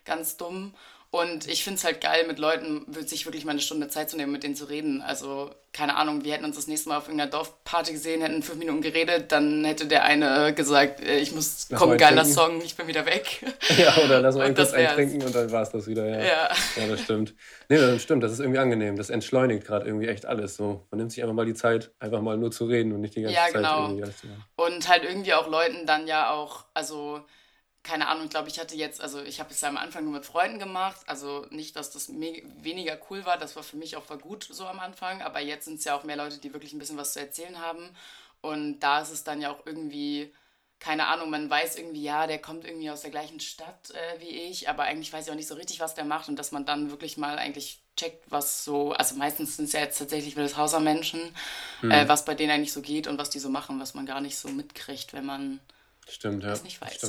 [0.04, 0.74] ganz dumm.
[1.14, 4.16] Und ich finde es halt geil, mit Leuten sich wirklich mal eine Stunde Zeit zu
[4.16, 5.02] nehmen, mit denen zu reden.
[5.02, 8.58] Also, keine Ahnung, wir hätten uns das nächste Mal auf irgendeiner Dorfparty gesehen, hätten fünf
[8.58, 12.32] Minuten geredet, dann hätte der eine gesagt, äh, ich muss, lass komm, geiler trinken.
[12.32, 13.44] Song, ich bin wieder weg.
[13.76, 16.18] Ja, oder lass mal kurz eintrinken und dann war es das wieder, ja.
[16.18, 16.50] ja.
[16.76, 17.34] Ja, das stimmt.
[17.68, 18.96] Nee, das stimmt, das ist irgendwie angenehm.
[18.96, 20.56] Das entschleunigt gerade irgendwie echt alles.
[20.56, 23.16] So, man nimmt sich einfach mal die Zeit, einfach mal nur zu reden und nicht
[23.16, 23.82] die ganze ja, Zeit genau.
[23.82, 24.44] irgendwie alles zu machen.
[24.56, 27.20] Und halt irgendwie auch Leuten dann ja auch, also
[27.82, 30.12] keine Ahnung, ich glaube, ich hatte jetzt, also ich habe es ja am Anfang nur
[30.12, 34.08] mit Freunden gemacht, also nicht, dass das weniger cool war, das war für mich auch
[34.08, 36.72] war gut so am Anfang, aber jetzt sind es ja auch mehr Leute, die wirklich
[36.72, 37.88] ein bisschen was zu erzählen haben
[38.40, 40.32] und da ist es dann ja auch irgendwie,
[40.78, 44.30] keine Ahnung, man weiß irgendwie, ja, der kommt irgendwie aus der gleichen Stadt äh, wie
[44.30, 46.64] ich, aber eigentlich weiß ich auch nicht so richtig, was der macht und dass man
[46.64, 51.34] dann wirklich mal eigentlich checkt, was so, also meistens sind es ja jetzt tatsächlich Wildeshauser-Menschen,
[51.82, 51.90] mhm.
[51.90, 54.20] äh, was bei denen eigentlich so geht und was die so machen, was man gar
[54.20, 55.60] nicht so mitkriegt, wenn man
[56.12, 56.50] Stimmt, ja.
[56.50, 57.08] das nicht weiß.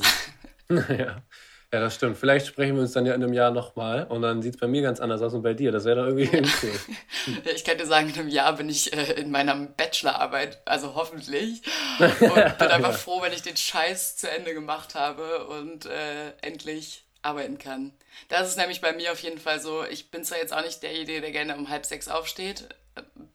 [0.70, 0.95] ja.
[0.97, 1.22] ja,
[1.70, 2.18] das stimmt.
[2.18, 4.68] Vielleicht sprechen wir uns dann ja in einem Jahr nochmal und dann sieht es bei
[4.68, 5.74] mir ganz anders aus und bei dir.
[5.74, 6.30] Das wäre doch irgendwie
[6.64, 7.41] cool.
[7.54, 11.62] ich dir sagen, in einem Jahr bin ich äh, in meiner Bachelorarbeit, also hoffentlich.
[11.99, 12.97] Und bin einfach ja.
[12.97, 17.93] froh, wenn ich den Scheiß zu Ende gemacht habe und äh, endlich arbeiten kann.
[18.30, 19.84] Das ist nämlich bei mir auf jeden Fall so.
[19.84, 22.68] Ich bin zwar jetzt auch nicht derjenige, der gerne um halb sechs aufsteht.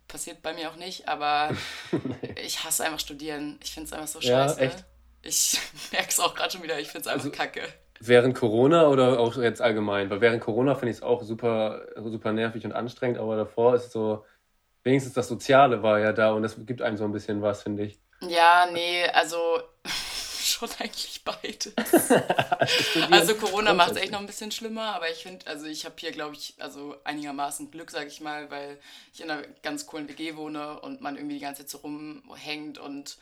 [0.08, 1.50] Passiert bei mir auch nicht, aber
[2.42, 3.58] ich hasse einfach studieren.
[3.62, 4.60] Ich finde es einfach so scheiße.
[4.60, 4.84] Ja, echt?
[5.22, 5.58] Ich
[5.92, 7.62] merke es auch gerade schon wieder, ich finde es einfach also, kacke.
[8.00, 10.08] Während Corona oder auch jetzt allgemein?
[10.08, 13.90] Weil während Corona finde ich es auch super, super nervig und anstrengend, aber davor ist
[13.90, 14.24] so,
[14.84, 17.84] wenigstens das Soziale war ja da und das gibt einem so ein bisschen was, finde
[17.84, 17.98] ich.
[18.20, 19.60] Ja, nee, also
[20.42, 21.72] schon eigentlich beides.
[23.10, 25.94] also Corona macht es echt noch ein bisschen schlimmer, aber ich finde, also ich habe
[25.98, 28.78] hier, glaube ich, also einigermaßen Glück, sage ich mal, weil
[29.12, 32.78] ich in einer ganz coolen WG wohne und man irgendwie die ganze Zeit so rumhängt
[32.78, 33.18] und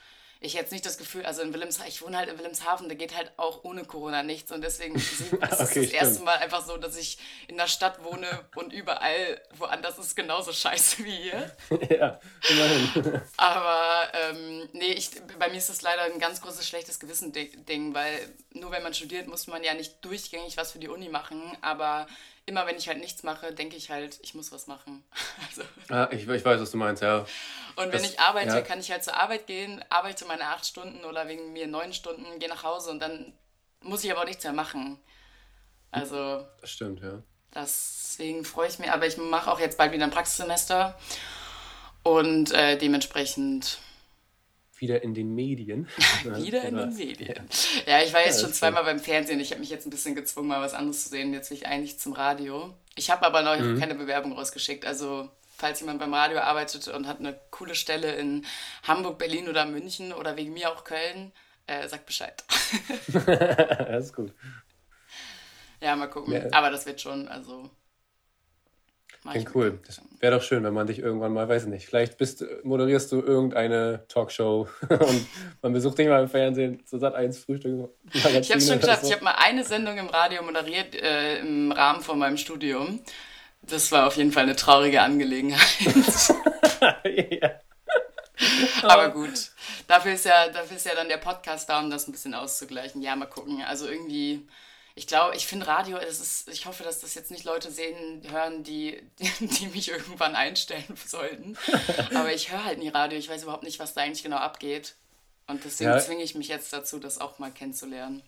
[0.47, 3.15] ich jetzt nicht das Gefühl, also in Wilhelmshaven, ich wohne halt in Wilhelmshaven, da geht
[3.15, 5.93] halt auch ohne Corona nichts und deswegen ist es okay, das stimmt.
[5.93, 7.19] erste Mal einfach so, dass ich
[7.49, 11.57] in der Stadt wohne und überall woanders ist genauso scheiße wie hier.
[11.91, 13.21] ja, immerhin.
[13.37, 18.29] Aber ähm, nee, ich, bei mir ist das leider ein ganz großes schlechtes Gewissen-Ding, weil
[18.53, 22.07] nur wenn man studiert, muss man ja nicht durchgängig was für die Uni machen, aber
[22.47, 25.05] immer wenn ich halt nichts mache, denke ich halt, ich muss was machen.
[25.49, 25.63] Also.
[25.89, 27.27] Ah, ich, ich weiß, was du meinst, ja.
[27.77, 28.61] Und wenn das, ich arbeite, ja.
[28.63, 32.39] kann ich halt zur Arbeit gehen, arbeite meine acht Stunden oder wegen mir neun Stunden,
[32.39, 33.33] gehe nach Hause und dann
[33.81, 34.99] muss ich aber auch nichts mehr machen.
[35.91, 36.47] Also.
[36.61, 37.23] Das stimmt, ja.
[37.55, 40.99] Deswegen freue ich mich, aber ich mache auch jetzt bald wieder ein Praxissemester
[42.03, 43.79] und äh, dementsprechend
[44.79, 45.89] wieder in den Medien.
[46.25, 47.49] wieder in den Medien.
[47.87, 49.41] Ja, ich war jetzt ja, schon zweimal beim Fernsehen.
[49.41, 51.33] Ich habe mich jetzt ein bisschen gezwungen, mal was anderes zu sehen.
[51.33, 52.75] Jetzt will ich eigentlich zum Radio.
[52.95, 53.79] Ich habe aber noch mhm.
[53.79, 54.87] keine Bewerbung rausgeschickt.
[54.87, 58.45] Also, falls jemand beim Radio arbeitet und hat eine coole Stelle in
[58.83, 61.33] Hamburg, Berlin oder München oder wegen mir auch Köln,
[61.67, 62.45] äh, sagt Bescheid.
[63.09, 64.33] das ist gut.
[65.81, 66.35] Ja, mal gucken.
[66.35, 66.53] Ja.
[66.53, 67.71] Aber das wird schon, also
[69.31, 69.79] Klingt cool.
[69.87, 73.21] Das wäre doch schön, wenn man dich irgendwann mal, weiß nicht, vielleicht bist, moderierst du
[73.21, 75.27] irgendeine Talkshow und
[75.63, 77.91] man besucht dich mal im Fernsehen, so Sat 1 Frühstück.
[78.13, 79.09] Ich habe schon geschafft, so.
[79.09, 83.01] ich habe mal eine Sendung im Radio moderiert äh, im Rahmen von meinem Studium.
[83.63, 85.61] Das war auf jeden Fall eine traurige Angelegenheit.
[87.05, 87.51] ja.
[88.83, 89.51] Aber gut,
[89.87, 93.03] dafür ist, ja, dafür ist ja dann der Podcast da, um das ein bisschen auszugleichen.
[93.03, 93.63] Ja, mal gucken.
[93.67, 94.47] Also irgendwie
[94.99, 98.23] ich glaube, ich finde Radio, das ist, ich hoffe, dass das jetzt nicht Leute sehen,
[98.31, 98.99] hören, die,
[99.41, 101.57] die mich irgendwann einstellen sollten.
[102.15, 104.95] Aber ich höre halt nie Radio, ich weiß überhaupt nicht, was da eigentlich genau abgeht.
[105.47, 105.99] Und deswegen ja.
[105.99, 108.23] zwinge ich mich jetzt dazu, das auch mal kennenzulernen.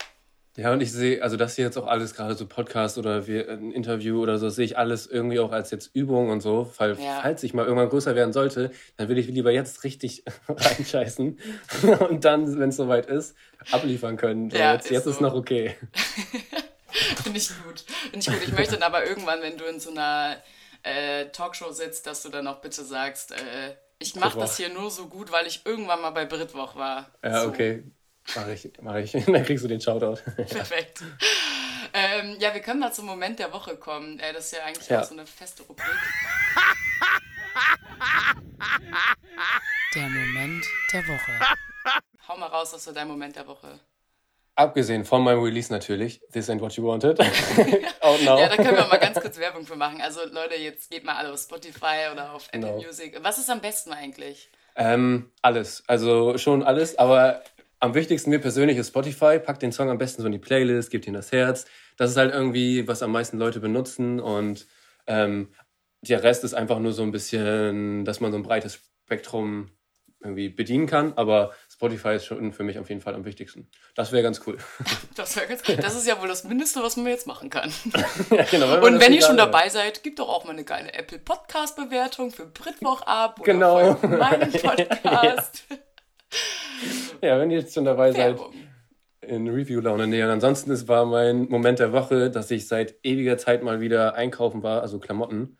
[0.59, 3.49] Ja, und ich sehe, also das hier jetzt auch alles gerade so Podcast oder wir,
[3.49, 6.99] ein Interview oder so, sehe ich alles irgendwie auch als jetzt Übung und so, weil
[7.01, 7.21] ja.
[7.23, 11.39] falls ich mal irgendwann größer werden sollte, dann würde ich lieber jetzt richtig reinscheißen
[12.09, 13.37] und dann, wenn es soweit ist,
[13.71, 14.51] abliefern können.
[14.51, 15.11] Ja, jetzt, jetzt so.
[15.11, 15.77] ist noch okay.
[17.23, 17.85] Finde ich gut.
[18.11, 18.43] Finde ich gut.
[18.43, 20.39] Ich möchte dann aber irgendwann, wenn du in so einer
[20.83, 24.91] äh, Talkshow sitzt, dass du dann auch bitte sagst, äh, ich mache das hier nur
[24.91, 27.13] so gut, weil ich irgendwann mal bei Britwoch war.
[27.23, 27.49] Ja, so.
[27.49, 27.85] okay.
[28.37, 29.13] Mach ich, mach ich.
[29.27, 30.21] Dann kriegst du den Shoutout.
[30.37, 31.03] Perfekt.
[31.93, 34.19] Ähm, ja, wir können mal zum Moment der Woche kommen.
[34.19, 35.01] Äh, das ist ja eigentlich ja.
[35.01, 35.87] auch so eine feste Rubrik.
[39.95, 41.33] Der Moment der Woche.
[42.29, 43.81] Hau mal raus, was war dein Moment der Woche?
[44.55, 47.21] Abgesehen von meinem Release natürlich, This Ain't What You Wanted.
[48.01, 48.39] Out now.
[48.39, 50.01] Ja, da können wir mal ganz kurz Werbung für machen.
[50.01, 52.83] Also Leute, jetzt geht mal alle auf Spotify oder auf Apple genau.
[52.83, 53.17] Music.
[53.23, 54.51] Was ist am besten eigentlich?
[54.75, 55.85] Ähm, alles.
[55.87, 57.43] Also schon alles, aber
[57.81, 59.39] am wichtigsten mir persönlich ist Spotify.
[59.39, 61.67] Packt den Song am besten so in die Playlist, gebt ihm das Herz.
[61.97, 64.67] Das ist halt irgendwie, was am meisten Leute benutzen und
[65.07, 65.49] ähm,
[66.03, 69.71] der Rest ist einfach nur so ein bisschen, dass man so ein breites Spektrum
[70.21, 73.69] irgendwie bedienen kann, aber Spotify ist schon für mich auf jeden Fall am wichtigsten.
[73.95, 74.59] Das wäre ganz cool.
[75.15, 75.77] Das wäre ganz cool.
[75.77, 77.73] Das ist ja wohl das Mindeste, was man jetzt machen kann.
[78.31, 81.19] ja, genau, Und wenn ihr schon dabei seid, gebt doch auch mal eine geile Apple
[81.19, 83.99] Podcast Bewertung für Britwoch ab oder genau.
[84.03, 85.65] meinen Podcast.
[85.71, 85.77] ja.
[87.23, 88.53] ja, wenn ihr jetzt schon dabei Werbung.
[88.53, 90.31] seid, in Review-Laune nähern.
[90.31, 94.63] Ansonsten es war mein Moment der Woche, dass ich seit ewiger Zeit mal wieder einkaufen
[94.63, 95.59] war, also Klamotten.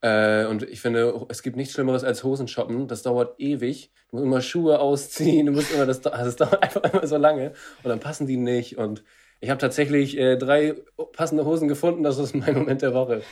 [0.00, 2.88] Äh, und ich finde, es gibt nichts Schlimmeres als Hosen shoppen.
[2.88, 3.92] Das dauert ewig.
[4.10, 7.16] Du musst immer Schuhe ausziehen, du musst immer das, also es dauert einfach immer so
[7.16, 8.78] lange und dann passen die nicht.
[8.78, 9.04] Und
[9.40, 10.74] ich habe tatsächlich äh, drei
[11.12, 12.02] passende Hosen gefunden.
[12.02, 13.22] Das ist mein Moment der Woche.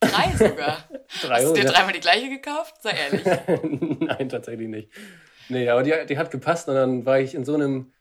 [0.00, 0.88] Drei sogar.
[1.22, 2.74] drei Hast du dir dreimal die gleiche gekauft?
[2.82, 4.00] Sei ehrlich.
[4.00, 4.90] Nein, tatsächlich nicht.
[5.48, 7.92] Nee, aber die, die hat gepasst und dann war ich in so einem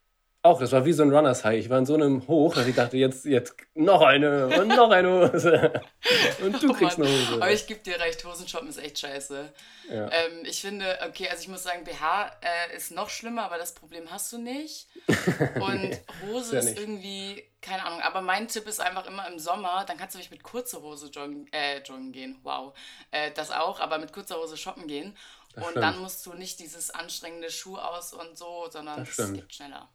[0.43, 1.59] auch, das war wie so ein Runners High.
[1.59, 4.89] Ich war in so einem Hoch, dass ich dachte, jetzt, jetzt noch eine und noch
[4.89, 5.71] eine Hose.
[6.41, 7.33] Und du oh kriegst eine Hose.
[7.33, 9.53] Aber ich gebe dir recht, Hosenshoppen ist echt scheiße.
[9.91, 10.09] Ja.
[10.11, 13.73] Ähm, ich finde, okay, also ich muss sagen, BH äh, ist noch schlimmer, aber das
[13.75, 14.87] Problem hast du nicht.
[15.61, 19.27] Und nee, Hose ist, ja ist irgendwie, keine Ahnung, aber mein Tipp ist einfach immer
[19.27, 22.39] im Sommer, dann kannst du nicht mit kurzer Hose joggen, äh, joggen gehen.
[22.41, 22.73] Wow.
[23.11, 25.15] Äh, das auch, aber mit kurzer Hose shoppen gehen.
[25.53, 25.85] Das und stimmt.
[25.85, 29.89] dann musst du nicht dieses anstrengende Schuh aus und so, sondern es geht schneller.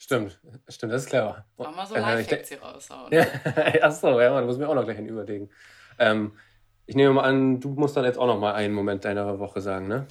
[0.00, 0.38] Stimmt,
[0.68, 1.44] stimmt, das ist clever.
[1.56, 3.12] Mach mal so äh, Lifehacks hier raushauen.
[3.12, 3.26] ja,
[3.82, 5.50] achso, ja, man muss mir auch noch gleich einen überlegen.
[5.98, 6.38] Ähm,
[6.86, 9.60] ich nehme mal an, du musst dann jetzt auch noch mal einen Moment deiner Woche
[9.60, 10.06] sagen, ne?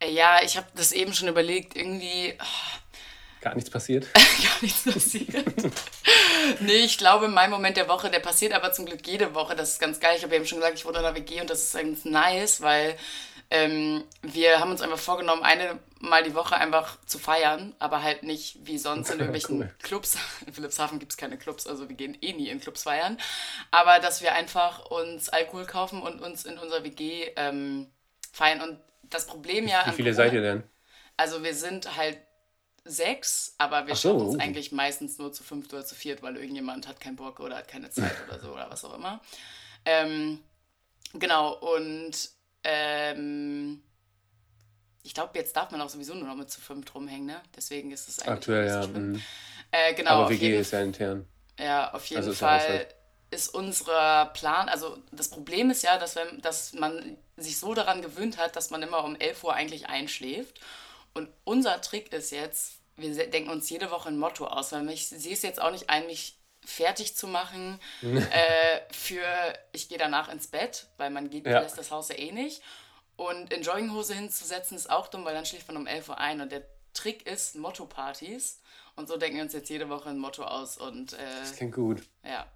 [0.00, 2.34] Äh, ja, ich habe das eben schon überlegt, irgendwie.
[2.40, 2.78] Oh,
[3.40, 4.12] Gar nichts passiert?
[4.14, 5.54] Gar nichts passiert.
[6.60, 9.54] nee, ich glaube, mein Moment der Woche, der passiert aber zum Glück jede Woche.
[9.54, 10.16] Das ist ganz geil.
[10.16, 12.60] Ich habe eben schon gesagt, ich wohne in der WG und das ist ganz nice,
[12.60, 12.96] weil
[13.50, 18.22] ähm, wir haben uns einfach vorgenommen, eine Mal die Woche einfach zu feiern, aber halt
[18.22, 19.74] nicht wie sonst in irgendwelchen cool.
[19.82, 20.16] Clubs.
[20.46, 23.18] In Philipshafen gibt es keine Clubs, also wir gehen eh nie in Clubs feiern.
[23.72, 27.88] Aber dass wir einfach uns Alkohol kaufen und uns in unserer WG ähm,
[28.32, 28.60] feiern.
[28.60, 29.84] Und das Problem ja.
[29.86, 30.62] Wie viele seid ihr denn?
[31.16, 32.18] Also wir sind halt
[32.84, 34.10] sechs, aber wir so.
[34.10, 37.40] schaffen uns eigentlich meistens nur zu fünft oder zu viert, weil irgendjemand hat keinen Bock
[37.40, 39.20] oder hat keine Zeit oder so oder was auch immer.
[39.84, 40.40] Ähm,
[41.14, 42.30] genau, und
[42.64, 43.82] ähm,
[45.02, 47.40] ich glaube, jetzt darf man auch sowieso nur noch mit zu fünf rumhängen, ne?
[47.56, 48.86] Deswegen ist es eigentlich Aktuell, ja.
[48.86, 49.22] Mhm.
[49.70, 51.26] äh, genau, Aber WG ist ja intern.
[51.58, 52.86] Ja, auf jeden also Fall
[53.30, 58.02] ist unser Plan, also das Problem ist ja, dass, wenn, dass man sich so daran
[58.02, 60.60] gewöhnt hat, dass man immer um 11 Uhr eigentlich einschläft.
[61.14, 65.08] Und unser Trick ist jetzt, wir denken uns jede Woche ein Motto aus, weil ich
[65.08, 66.37] sehe es jetzt auch nicht ein, mich
[66.68, 69.22] fertig zu machen äh, für
[69.72, 71.60] ich gehe danach ins Bett, weil man geht, ja.
[71.60, 72.62] lässt das Haus ja eh nicht.
[73.16, 76.40] Und in Jogginghose hinzusetzen ist auch dumm, weil dann schläft man um 11 Uhr ein.
[76.40, 76.62] Und der
[76.94, 78.60] Trick ist Motto-Partys.
[78.94, 80.76] Und so denken wir uns jetzt jede Woche ein Motto aus.
[80.78, 82.02] Und, äh, das klingt gut.
[82.22, 82.46] Ja.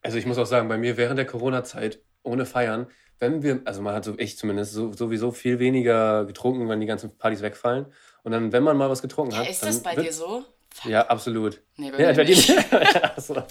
[0.00, 2.88] Also ich muss auch sagen, bei mir während der Corona-Zeit, ohne Feiern,
[3.20, 6.86] wenn wir, also man hat so, ich zumindest, so, sowieso viel weniger getrunken, wenn die
[6.86, 7.86] ganzen Partys wegfallen.
[8.24, 9.48] Und dann, wenn man mal was getrunken ja, hat.
[9.48, 10.44] Ist das bei dir so?
[10.74, 10.90] Fuck.
[10.90, 11.60] Ja, absolut.
[11.76, 12.50] Nee, bei ja, mir nicht.
[13.16, 13.42] also,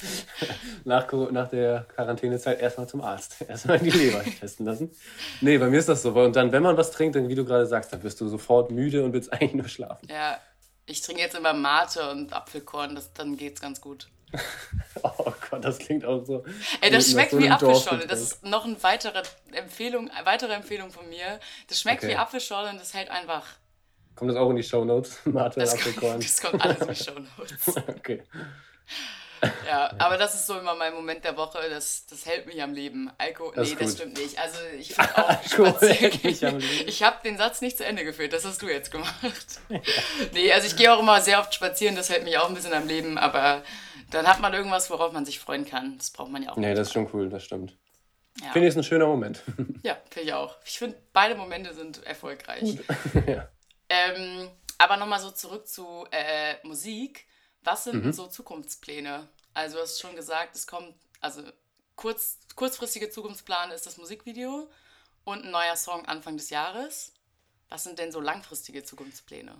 [0.85, 3.41] nach, nach der Quarantänezeit erstmal zum Arzt.
[3.47, 4.91] Erstmal die Leber testen lassen.
[5.39, 6.13] Nee, bei mir ist das so.
[6.13, 8.71] Und dann, wenn man was trinkt, dann, wie du gerade sagst, dann wirst du sofort
[8.71, 10.07] müde und willst eigentlich nur schlafen.
[10.09, 10.39] Ja,
[10.85, 14.07] ich trinke jetzt immer Mate und Apfelkorn, das, dann geht's ganz gut.
[15.03, 16.43] oh Gott, das klingt auch so.
[16.79, 18.07] Ey, das schmeckt so wie Apfelschorle.
[18.07, 21.39] Das ist noch eine weitere Empfehlung, weitere Empfehlung von mir.
[21.67, 22.13] Das schmeckt okay.
[22.13, 23.45] wie Apfelschorle und das hält einfach
[24.15, 25.19] Kommt das auch in die Show Notes?
[25.25, 26.13] Mate das Apfelkorn.
[26.13, 27.77] Kommt, das kommt alles in die Show Notes.
[27.87, 28.23] okay.
[29.65, 32.73] Ja, aber das ist so immer mein Moment der Woche, das, das hält mich am
[32.73, 33.09] Leben.
[33.17, 34.37] Alkohol, nee, das stimmt nicht.
[34.37, 38.61] Also ich finde auch Alkohol Ich habe den Satz nicht zu Ende geführt, das hast
[38.61, 39.59] du jetzt gemacht.
[39.69, 39.79] Ja.
[40.33, 42.73] Nee, also ich gehe auch immer sehr oft spazieren, das hält mich auch ein bisschen
[42.73, 43.63] am Leben, aber
[44.11, 45.97] dann hat man irgendwas, worauf man sich freuen kann.
[45.97, 46.57] Das braucht man ja auch.
[46.57, 47.75] Nee, das ist schon cool, das stimmt.
[48.41, 48.51] Ja.
[48.51, 49.41] Finde ich, ein schöner Moment.
[49.83, 50.55] Ja, finde ich auch.
[50.65, 52.77] Ich finde, beide Momente sind erfolgreich.
[53.27, 53.49] ja.
[53.91, 57.27] Ähm, aber nochmal so zurück zu äh, Musik.
[57.61, 58.13] Was sind mhm.
[58.13, 59.27] so Zukunftspläne?
[59.53, 61.43] Also du hast schon gesagt, es kommt, also
[61.97, 64.69] kurz, kurzfristige Zukunftsplan ist das Musikvideo
[65.25, 67.13] und ein neuer Song Anfang des Jahres.
[67.67, 69.55] Was sind denn so langfristige Zukunftspläne?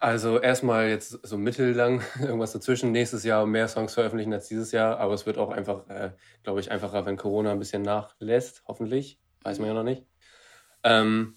[0.00, 4.98] Also erstmal jetzt so mittellang, irgendwas dazwischen, nächstes Jahr mehr Songs veröffentlichen als dieses Jahr,
[4.98, 9.20] aber es wird auch einfach, äh, glaube ich, einfacher, wenn Corona ein bisschen nachlässt, hoffentlich,
[9.42, 10.06] weiß man ja noch nicht.
[10.84, 11.36] Ähm,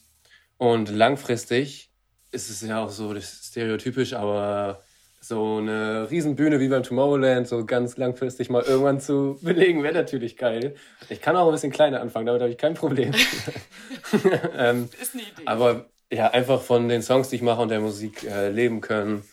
[0.58, 1.92] und langfristig
[2.36, 4.84] ist es ja auch so stereotypisch, aber
[5.22, 10.38] so eine Riesenbühne wie beim Tomorrowland, so ganz langfristig mal irgendwann zu belegen, wäre natürlich
[10.38, 10.76] geil.
[11.10, 13.12] Ich kann auch ein bisschen kleiner anfangen, damit habe ich kein Problem.
[14.58, 15.44] ähm, ist eine Idee.
[15.46, 19.24] Aber ja, einfach von den Songs, die ich mache und der Musik äh, leben können.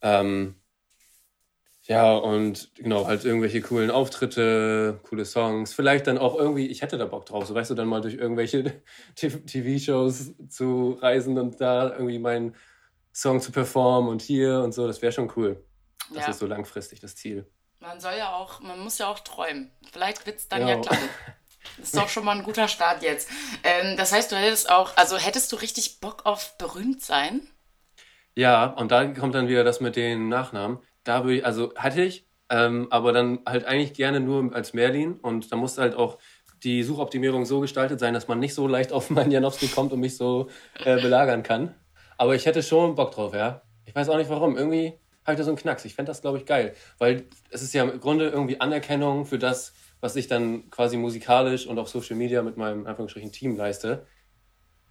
[0.00, 0.54] Ähm,
[1.86, 5.74] ja, und genau, halt irgendwelche coolen Auftritte, coole Songs.
[5.74, 8.14] Vielleicht dann auch irgendwie, ich hätte da Bock drauf, so weißt du, dann mal durch
[8.14, 8.82] irgendwelche
[9.16, 12.56] TV-Shows zu reisen und da irgendwie meinen
[13.12, 15.62] Song zu performen und hier und so, das wäre schon cool.
[16.14, 16.30] Das ja.
[16.30, 17.46] ist so langfristig das Ziel.
[17.80, 19.70] Man soll ja auch, man muss ja auch träumen.
[19.92, 21.08] Vielleicht wird es dann ja, ja klappen.
[21.76, 23.28] Das ist doch schon mal ein guter Start jetzt.
[23.62, 27.46] Ähm, das heißt, du hättest auch, also hättest du richtig Bock auf berühmt sein?
[28.34, 32.02] Ja, und da kommt dann wieder das mit den Nachnamen da würde ich, also hatte
[32.02, 36.18] ich, ähm, aber dann halt eigentlich gerne nur als Merlin und da musste halt auch
[36.62, 40.00] die Suchoptimierung so gestaltet sein, dass man nicht so leicht auf meinen Janowski kommt und
[40.00, 40.48] mich so
[40.84, 41.74] äh, belagern kann.
[42.16, 43.62] Aber ich hätte schon Bock drauf, ja.
[43.84, 44.56] Ich weiß auch nicht warum.
[44.56, 44.94] Irgendwie
[45.24, 45.84] habe ich da so einen Knacks.
[45.84, 46.74] Ich fände das, glaube ich, geil.
[46.98, 51.66] Weil es ist ja im Grunde irgendwie Anerkennung für das, was ich dann quasi musikalisch
[51.66, 54.06] und auf Social Media mit meinem Anführungsstrichen Team leiste.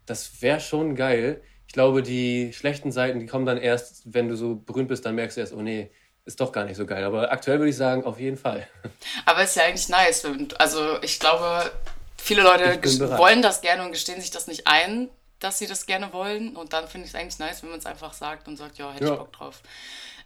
[0.06, 1.42] Das wäre schon geil.
[1.68, 5.16] Ich glaube, die schlechten Seiten, die kommen dann erst, wenn du so berühmt bist, dann
[5.16, 5.92] merkst du erst, oh nee,
[6.26, 7.04] ist doch gar nicht so geil.
[7.04, 8.68] Aber aktuell würde ich sagen, auf jeden Fall.
[9.26, 10.26] Aber ist ja eigentlich nice.
[10.58, 11.72] Also ich glaube,
[12.18, 12.82] viele Leute
[13.18, 15.10] wollen das gerne und gestehen sich das nicht ein,
[15.40, 16.56] dass sie das gerne wollen.
[16.56, 18.92] Und dann finde ich es eigentlich nice, wenn man es einfach sagt und sagt, ja,
[18.92, 19.12] hätte ja.
[19.14, 19.62] ich Bock drauf.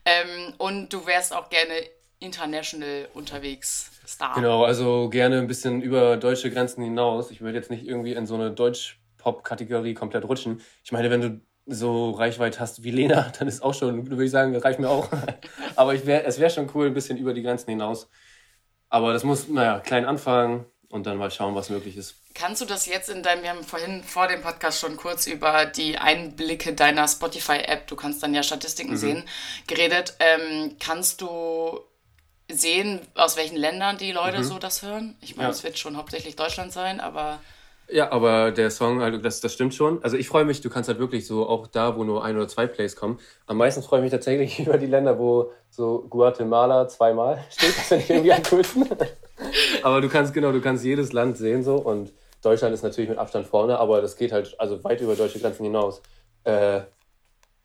[0.05, 1.73] Ähm, und du wärst auch gerne
[2.19, 4.35] international unterwegs, Star.
[4.35, 7.29] Genau, also gerne ein bisschen über deutsche Grenzen hinaus.
[7.29, 10.61] Ich würde jetzt nicht irgendwie in so eine Deutsch-Pop-Kategorie komplett rutschen.
[10.83, 14.31] Ich meine, wenn du so Reichweite hast wie Lena, dann ist auch schon, würde ich
[14.31, 15.09] sagen, reicht mir auch.
[15.75, 18.09] Aber ich wär, es wäre schon cool, ein bisschen über die Grenzen hinaus.
[18.89, 22.15] Aber das muss, naja, klein anfangen und dann mal schauen, was möglich ist.
[22.33, 25.65] Kannst du das jetzt in deinem, wir haben vorhin vor dem Podcast schon kurz über
[25.65, 28.97] die Einblicke deiner Spotify-App, du kannst dann ja Statistiken mhm.
[28.97, 29.23] sehen,
[29.65, 30.15] geredet.
[30.19, 31.79] Ähm, kannst du
[32.49, 34.43] sehen, aus welchen Ländern die Leute mhm.
[34.43, 35.17] so das hören?
[35.19, 37.41] Ich meine, es wird schon hauptsächlich Deutschland sein, aber
[37.89, 40.03] ja, aber der Song, also das, das stimmt schon.
[40.03, 42.47] Also ich freue mich, du kannst halt wirklich so auch da, wo nur ein oder
[42.47, 43.19] zwei Plays kommen.
[43.45, 47.77] Am meisten freue ich mich tatsächlich über die Länder, wo so Guatemala zweimal steht.
[47.77, 48.85] Das finde ich irgendwie am coolsten.
[49.83, 52.11] aber du kannst, genau, du kannst jedes Land sehen so und
[52.41, 55.63] Deutschland ist natürlich mit Abstand vorne, aber das geht halt also weit über deutsche Grenzen
[55.63, 56.01] hinaus.
[56.43, 56.81] Äh,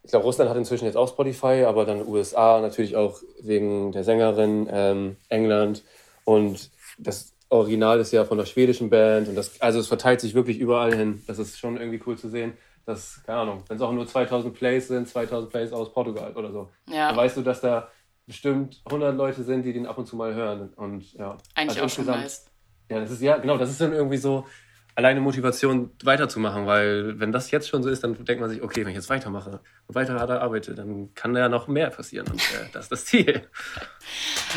[0.05, 4.03] ich glaube, Russland hat inzwischen jetzt auch Spotify, aber dann USA natürlich auch wegen der
[4.03, 5.85] Sängerin, ähm, England
[6.25, 10.35] und das Original ist ja von der schwedischen Band und das, also es verteilt sich
[10.35, 11.23] wirklich überall hin.
[11.27, 12.55] Das ist schon irgendwie cool zu sehen.
[12.85, 16.51] dass, keine Ahnung, wenn es auch nur 2000 Plays sind, 2000 Plays aus Portugal oder
[16.51, 16.71] so.
[16.89, 17.09] Ja.
[17.09, 17.89] Dann weißt du, dass da
[18.27, 20.73] bestimmt 100 Leute sind, die den ab und zu mal hören.
[20.77, 21.37] Und ja.
[21.55, 22.47] Eigentlich also auch schon nice.
[22.89, 24.47] Ja, das ist ja, genau, das ist dann irgendwie so,
[24.95, 28.83] alleine Motivation weiterzumachen, weil wenn das jetzt schon so ist, dann denkt man sich, okay,
[28.83, 32.69] wenn ich jetzt weitermache und weiter arbeite, dann kann da noch mehr passieren und äh,
[32.73, 33.43] das ist das Ziel.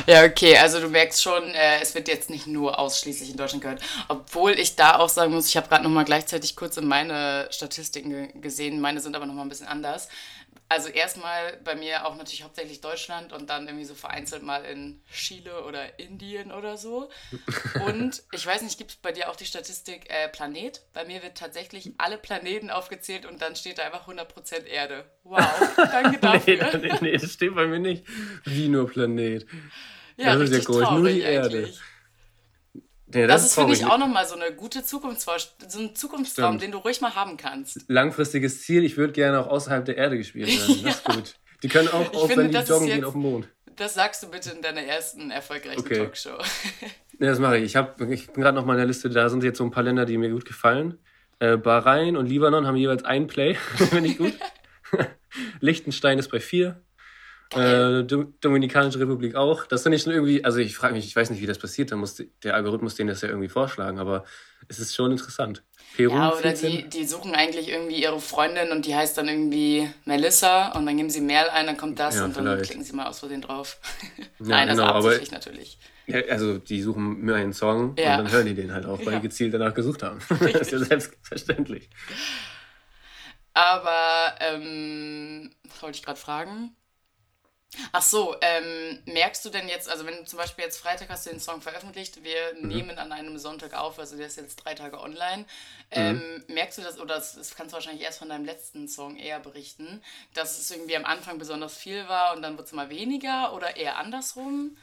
[0.08, 3.62] Ja, okay, also du merkst schon, äh, es wird jetzt nicht nur ausschließlich in Deutschland
[3.62, 6.88] gehört, obwohl ich da auch sagen muss, ich habe gerade noch mal gleichzeitig kurz in
[6.88, 10.10] meine Statistiken gesehen, meine sind aber noch mal ein bisschen anders
[10.68, 15.02] also erstmal bei mir auch natürlich hauptsächlich Deutschland und dann irgendwie so vereinzelt mal in
[15.12, 17.10] Chile oder Indien oder so.
[17.86, 20.82] Und ich weiß nicht, gibt es bei dir auch die Statistik äh, Planet?
[20.94, 25.06] Bei mir wird tatsächlich alle Planeten aufgezählt und dann steht da einfach 100% Erde.
[25.24, 25.46] Wow,
[25.78, 26.78] danke dafür.
[26.82, 28.04] nee, nee, das steht bei mir nicht.
[28.46, 29.46] Wie nur Planet.
[30.18, 31.74] Ja, das ist ja groß, nur die Erde.
[33.16, 36.58] Ja, das, das ist, finde ich, auch nochmal so eine gute Zukunftsvorstellung, so ein Zukunftstraum,
[36.58, 36.64] Stimmt.
[36.64, 37.86] den du ruhig mal haben kannst.
[37.88, 40.76] Langfristiges Ziel, ich würde gerne auch außerhalb der Erde gespielt werden.
[40.84, 41.36] Das ist gut.
[41.64, 43.48] Die können auch, auch finde, wenn die joggen jetzt, gehen, auf dem Mond.
[43.78, 45.98] Das sagst du bitte in deiner ersten erfolgreichen okay.
[45.98, 46.38] Talkshow.
[47.20, 47.64] ja, das mache ich.
[47.64, 49.72] Ich, hab, ich bin gerade noch mal in der Liste, da sind jetzt so ein
[49.72, 51.00] paar Länder, die mir gut gefallen.
[51.40, 54.34] Äh, Bahrain und Libanon haben jeweils ein Play, finde ich gut.
[55.60, 56.82] Liechtenstein ist bei vier.
[57.54, 58.04] Äh,
[58.42, 59.66] Dominikanische Republik auch.
[59.66, 61.92] Das finde ich schon irgendwie, also ich frage mich, ich weiß nicht, wie das passiert,
[61.92, 64.26] da muss der Algorithmus den das ja irgendwie vorschlagen, aber
[64.68, 65.64] es ist schon interessant.
[65.96, 69.90] Peru, ja, oder die, die suchen eigentlich irgendwie ihre Freundin und die heißt dann irgendwie
[70.06, 72.48] Melissa und dann geben sie Merl ein, dann kommt das ja, und vielleicht.
[72.48, 73.78] dann klicken sie mal aus Versehen drauf.
[74.18, 75.78] Ja, Nein, das genau, ist absichtlich natürlich.
[76.08, 78.18] Ja, also die suchen mir einen Song ja.
[78.18, 80.20] und dann hören die den halt auch, weil die gezielt danach gesucht haben.
[80.30, 81.90] das ist ja selbstverständlich.
[83.54, 86.76] Aber, ähm, was wollte ich gerade fragen?
[87.92, 91.26] Ach so, ähm, merkst du denn jetzt, also wenn du zum Beispiel jetzt Freitag hast
[91.26, 92.68] du den Song veröffentlicht, wir mhm.
[92.68, 95.46] nehmen an einem Sonntag auf, also der ist jetzt drei Tage online,
[95.92, 96.54] ähm, mhm.
[96.54, 99.40] merkst du das, oder das, das, kannst du wahrscheinlich erst von deinem letzten Song eher
[99.40, 100.02] berichten,
[100.34, 103.76] dass es irgendwie am Anfang besonders viel war und dann wird es immer weniger oder
[103.76, 104.78] eher andersrum?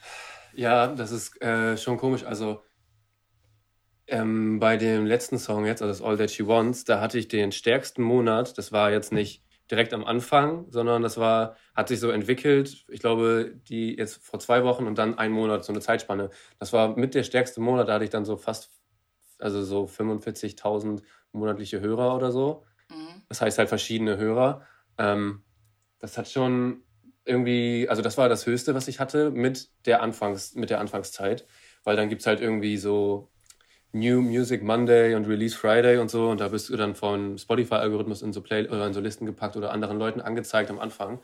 [0.55, 2.63] Ja, das ist äh, schon komisch, also
[4.07, 7.29] ähm, bei dem letzten Song jetzt, also das All That She Wants, da hatte ich
[7.29, 9.43] den stärksten Monat, das war jetzt nicht
[9.73, 12.85] direkt am Anfang, sondern das war, hat sich so entwickelt.
[12.89, 16.29] Ich glaube, die jetzt vor zwei Wochen und dann einen Monat, so eine Zeitspanne.
[16.59, 18.71] Das war mit der stärkste Monat, da hatte ich dann so fast,
[19.39, 21.03] also so 45.000
[21.33, 22.65] monatliche Hörer oder so.
[22.91, 23.23] Mhm.
[23.31, 24.67] Das heißt halt verschiedene Hörer.
[24.99, 25.43] Ähm,
[25.99, 26.83] das hat schon
[27.25, 31.47] irgendwie, also das war das Höchste, was ich hatte mit der Anfangs, mit der Anfangszeit.
[31.83, 33.32] Weil dann gibt es halt irgendwie so
[33.93, 36.31] New Music Monday und Release Friday und so.
[36.31, 39.57] Und da bist du dann von Spotify-Algorithmus in so Play oder in so Listen gepackt
[39.57, 41.21] oder anderen Leuten angezeigt am Anfang.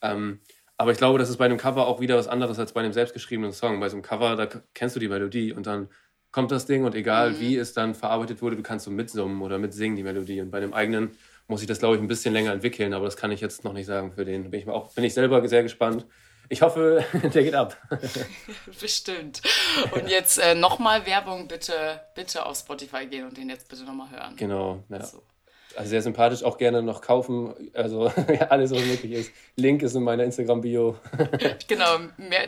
[0.00, 0.40] Ähm,
[0.76, 2.92] aber ich glaube, das ist bei einem Cover auch wieder was anderes als bei einem
[2.92, 3.80] selbstgeschriebenen Song.
[3.80, 5.88] Bei so einem Cover, da kennst du die Melodie und dann
[6.32, 7.40] kommt das Ding und egal mhm.
[7.40, 10.40] wie es dann verarbeitet wurde, du kannst so mitsummen oder mitsingen die Melodie.
[10.40, 11.10] Und bei dem eigenen
[11.46, 13.74] muss ich das, glaube ich, ein bisschen länger entwickeln, aber das kann ich jetzt noch
[13.74, 14.50] nicht sagen für den.
[14.50, 16.06] Bin ich, auch, bin ich selber sehr gespannt.
[16.48, 17.76] Ich hoffe, der geht ab.
[18.80, 19.42] Bestimmt.
[19.92, 24.10] Und jetzt äh, nochmal Werbung, bitte, bitte auf Spotify gehen und den jetzt bitte nochmal
[24.10, 24.36] hören.
[24.36, 25.04] Genau, ja.
[25.04, 25.22] So.
[25.74, 27.54] Also sehr sympathisch, auch gerne noch kaufen.
[27.72, 28.12] Also
[28.50, 29.32] alles, was möglich ist.
[29.56, 30.96] Link ist in meiner Instagram-Bio.
[31.66, 31.98] genau,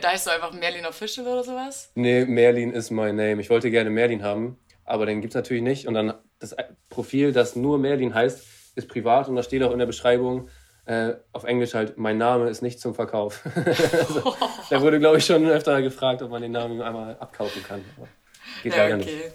[0.01, 1.91] da heißt du einfach Merlin Official oder sowas?
[1.95, 3.41] Nee, Merlin ist mein Name.
[3.41, 5.87] Ich wollte gerne Merlin haben, aber den gibt es natürlich nicht.
[5.87, 6.55] Und dann das
[6.89, 10.49] Profil, das nur Merlin heißt, ist privat und da steht auch in der Beschreibung,
[10.85, 13.41] äh, auf Englisch halt, mein Name ist nicht zum Verkauf.
[13.55, 14.35] also,
[14.69, 17.83] da wurde, glaube ich, schon öfter gefragt, ob man den Namen einmal abkaufen kann.
[17.97, 18.07] Aber
[18.63, 19.15] geht ja, leider okay.
[19.15, 19.31] nicht.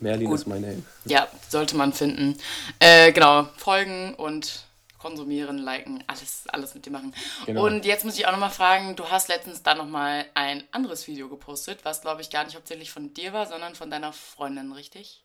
[0.00, 0.38] Merlin Gut.
[0.40, 0.82] ist mein Name.
[1.04, 2.36] Ja, sollte man finden.
[2.78, 4.64] Äh, genau, folgen und
[4.98, 7.12] konsumieren, liken, alles, alles mit dir machen.
[7.46, 7.66] Genau.
[7.66, 11.28] Und jetzt muss ich auch nochmal fragen, du hast letztens da nochmal ein anderes Video
[11.28, 15.24] gepostet, was glaube ich gar nicht hauptsächlich von dir war, sondern von deiner Freundin, richtig?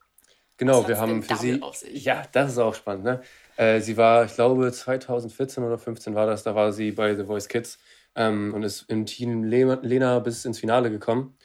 [0.56, 1.60] Genau, wir haben für sie.
[1.92, 3.22] Ja, das ist auch spannend, ne?
[3.58, 7.24] Äh, sie war, ich glaube, 2014 oder 2015 war das, da war sie bei The
[7.24, 7.78] Voice Kids
[8.14, 11.36] ähm, und ist im Team Lena bis ins Finale gekommen.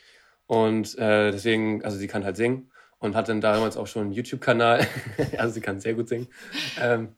[0.45, 4.11] Und äh, deswegen, also sie kann halt singen und hat dann damals auch schon einen
[4.11, 4.85] YouTube-Kanal,
[5.39, 6.27] also sie kann sehr gut singen,
[6.79, 7.15] ähm,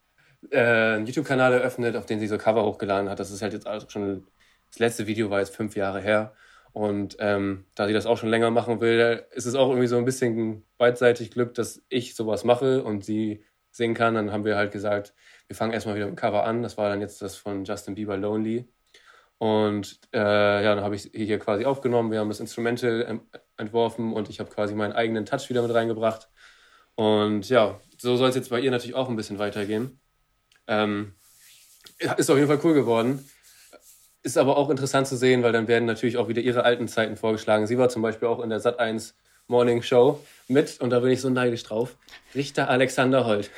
[0.49, 3.19] äh, einen YouTube-Kanal eröffnet, auf den sie so Cover hochgeladen hat.
[3.19, 4.25] Das ist halt jetzt auch schon,
[4.69, 6.33] das letzte Video war jetzt fünf Jahre her.
[6.71, 9.97] Und ähm, da sie das auch schon länger machen will, ist es auch irgendwie so
[9.97, 13.43] ein bisschen beidseitig Glück, dass ich sowas mache und sie
[13.75, 14.15] singen kann.
[14.15, 15.13] Dann haben wir halt gesagt,
[15.47, 16.63] wir fangen erstmal wieder mit dem Cover an.
[16.63, 18.67] Das war dann jetzt das von Justin Bieber Lonely.
[19.37, 22.11] Und äh, ja, dann habe ich hier quasi aufgenommen.
[22.11, 23.19] Wir haben das Instrumental
[23.57, 26.29] entworfen und ich habe quasi meinen eigenen Touch wieder mit reingebracht.
[26.95, 29.99] Und ja, so soll es jetzt bei ihr natürlich auch ein bisschen weitergehen.
[30.67, 31.13] Ähm,
[32.17, 33.29] ist auf jeden Fall cool geworden.
[34.23, 37.17] Ist aber auch interessant zu sehen, weil dann werden natürlich auch wieder ihre alten Zeiten
[37.17, 37.67] vorgeschlagen.
[37.67, 39.15] Sie war zum Beispiel auch in der Sat 1
[39.47, 41.95] Morning Show mit, und da bin ich so neidisch drauf,
[42.33, 43.49] Richter Alexander Holt.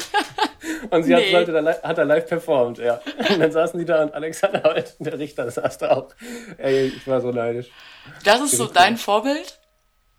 [0.90, 1.34] und sie nee.
[1.34, 3.00] hat, da, hat da live performt, ja.
[3.30, 6.14] Und dann saßen die da und Alexander Holt, der Richter, saß da auch.
[6.56, 7.68] Ey, ich war so neidisch.
[8.24, 8.98] Das ist so dein cool.
[8.98, 9.58] Vorbild?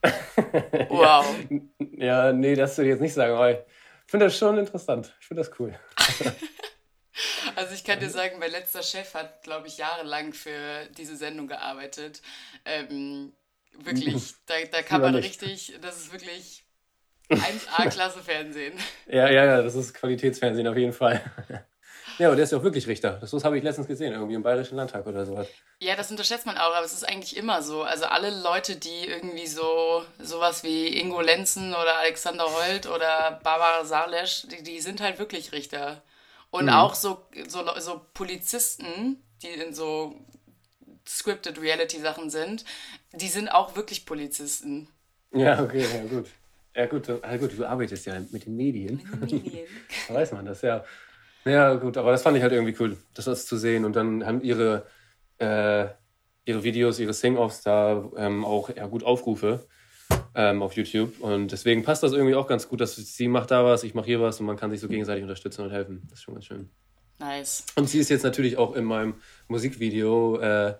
[0.90, 1.26] wow.
[1.98, 3.58] Ja, ja, nee, das würde ich jetzt nicht sagen, aber ich
[4.08, 5.14] finde das schon interessant.
[5.20, 5.74] Ich finde das cool.
[7.56, 11.48] Also ich kann dir sagen, mein letzter Chef hat, glaube ich, jahrelang für diese Sendung
[11.48, 12.22] gearbeitet.
[12.64, 13.34] Ähm,
[13.72, 16.64] wirklich, da, da kann man richtig, das ist wirklich
[17.30, 18.74] 1A-Klasse Fernsehen.
[19.08, 21.22] Ja, ja, ja, das ist Qualitätsfernsehen auf jeden Fall.
[22.18, 23.12] Ja, aber der ist ja auch wirklich Richter.
[23.22, 25.48] Das, das habe ich letztens gesehen, irgendwie im Bayerischen Landtag oder sowas.
[25.80, 27.84] Ja, das unterschätzt man auch, aber es ist eigentlich immer so.
[27.84, 33.86] Also alle Leute, die irgendwie so sowas wie Ingo Lenzen oder Alexander Holt oder Barbara
[33.86, 36.02] Salesch, die, die sind halt wirklich Richter.
[36.52, 36.72] Und mhm.
[36.72, 40.14] auch so, so, so Polizisten, die in so
[41.08, 42.66] scripted Reality-Sachen sind,
[43.14, 44.88] die sind auch wirklich Polizisten.
[45.32, 46.28] Ja, okay, ja gut.
[46.76, 49.02] Ja gut, ja, gut du arbeitest ja mit den Medien.
[49.20, 49.66] Mit den Medien.
[50.08, 50.84] da weiß man das, ja.
[51.46, 53.86] Ja gut, aber das fand ich halt irgendwie cool, das, zu sehen.
[53.86, 54.86] Und dann haben ihre,
[55.40, 55.88] äh,
[56.46, 59.68] ihre Videos, ihre Sing-Offs da ähm, auch ja, gut Aufrufe
[60.36, 61.20] ähm, auf YouTube.
[61.20, 64.06] Und deswegen passt das irgendwie auch ganz gut, dass sie macht da was, ich mache
[64.06, 66.02] hier was und man kann sich so gegenseitig unterstützen und helfen.
[66.10, 66.70] Das ist schon ganz schön.
[67.20, 67.66] Nice.
[67.76, 69.16] Und sie ist jetzt natürlich auch in meinem
[69.48, 70.40] Musikvideo.
[70.40, 70.76] Äh,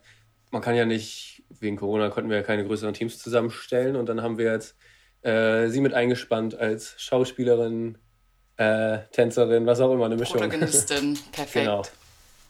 [0.52, 4.22] man kann ja nicht, wegen Corona konnten wir ja keine größeren Teams zusammenstellen und dann
[4.22, 4.76] haben wir jetzt
[5.22, 7.98] äh, sie mit eingespannt als Schauspielerin,
[8.58, 10.40] äh, Tänzerin, was auch immer, eine Mischung.
[10.40, 11.66] Protagonistin, perfekt.
[11.66, 11.84] genau.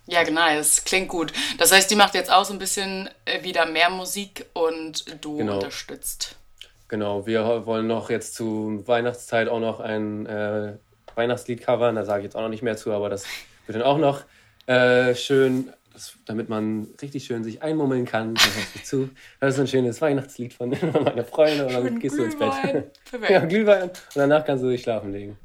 [0.08, 1.32] Ja, genau, es klingt gut.
[1.60, 5.38] Das heißt, die macht jetzt auch so ein bisschen äh, wieder mehr Musik und du
[5.38, 5.56] genau.
[5.56, 6.36] unterstützt.
[6.88, 10.78] Genau, wir wollen noch jetzt zu Weihnachtszeit auch noch ein äh,
[11.14, 11.96] Weihnachtslied covern.
[11.96, 13.26] Da sage ich jetzt auch noch nicht mehr zu, aber das
[13.68, 14.24] wird dann auch noch
[14.66, 18.36] äh, schön, das, damit man richtig schön sich einmummeln kann.
[18.74, 19.10] Das zu.
[19.40, 20.70] Das ist ein schönes Weihnachtslied von
[21.04, 22.52] meiner Freundin und dann gehst du ins Bett.
[23.06, 23.30] Perfekt.
[23.30, 23.84] Ja, Glühwein.
[23.90, 25.38] Und danach kannst du dich schlafen legen.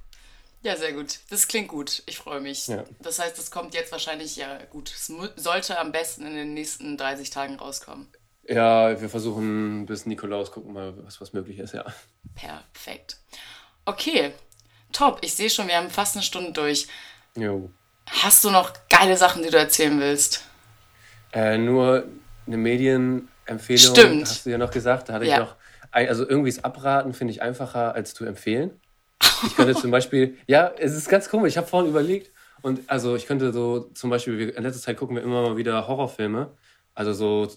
[0.62, 1.18] Ja, sehr gut.
[1.28, 2.02] Das klingt gut.
[2.06, 2.68] Ich freue mich.
[2.68, 2.84] Ja.
[3.00, 6.96] Das heißt, es kommt jetzt wahrscheinlich, ja gut, es sollte am besten in den nächsten
[6.96, 8.08] 30 Tagen rauskommen.
[8.48, 11.84] Ja, wir versuchen bis Nikolaus, gucken mal, was, was möglich ist, ja.
[12.34, 13.18] Perfekt.
[13.84, 14.32] Okay,
[14.92, 15.18] top.
[15.22, 16.88] Ich sehe schon, wir haben fast eine Stunde durch.
[17.36, 17.70] Jo.
[18.06, 18.72] Hast du noch
[19.04, 20.44] geile Sachen, die du erzählen willst?
[21.32, 22.04] Äh, nur
[22.46, 24.22] eine Medienempfehlung Stimmt.
[24.22, 25.08] hast du ja noch gesagt.
[25.08, 25.34] Da hatte ja.
[25.34, 25.56] ich noch,
[25.90, 28.80] also irgendwie das Abraten finde ich einfacher als zu empfehlen.
[29.46, 31.50] Ich könnte zum Beispiel, ja, es ist ganz komisch.
[31.50, 32.32] Ich habe vorhin überlegt
[32.62, 35.86] und also ich könnte so zum Beispiel, in letzter Zeit gucken wir immer mal wieder
[35.86, 36.52] Horrorfilme.
[36.94, 37.48] Also so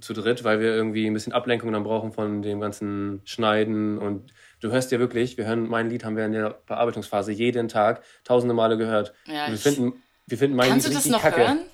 [0.00, 4.32] zu dritt, weil wir irgendwie ein bisschen Ablenkung dann brauchen von dem ganzen Schneiden und
[4.60, 8.02] du hörst ja wirklich, wir hören mein Lied haben wir in der Bearbeitungsphase jeden Tag
[8.24, 9.12] tausende Male gehört.
[9.26, 11.40] Ja, wir finden wir finden mein Kannst Lied richtig kacke.
[11.40, 11.58] Hören?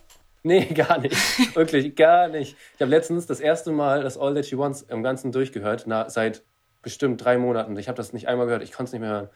[0.45, 1.15] Nee, gar nicht.
[1.55, 2.57] Wirklich, gar nicht.
[2.75, 6.11] Ich habe letztens das erste Mal das All That She Wants im Ganzen durchgehört, na,
[6.11, 6.43] seit
[6.83, 7.77] bestimmt drei Monaten.
[7.77, 9.29] Ich habe das nicht einmal gehört, ich konnte es nicht mehr hören.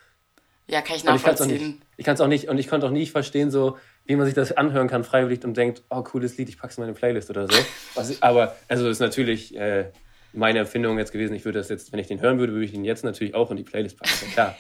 [0.69, 1.81] Ja, kann ich nachvollziehen.
[1.97, 4.35] Ich kann es auch nicht, und ich konnte auch nicht verstehen, so, wie man sich
[4.35, 7.47] das anhören kann, freiwillig und denkt, oh, cooles Lied, ich pack's in meine Playlist oder
[7.47, 7.57] so.
[7.95, 9.93] Was, aber, also, ist natürlich äh,
[10.33, 11.35] meine Empfindung jetzt gewesen.
[11.35, 13.53] Ich würde das jetzt, wenn ich den hören würde, würde ich ihn jetzt natürlich auch
[13.53, 14.57] in die Playlist packen, klar.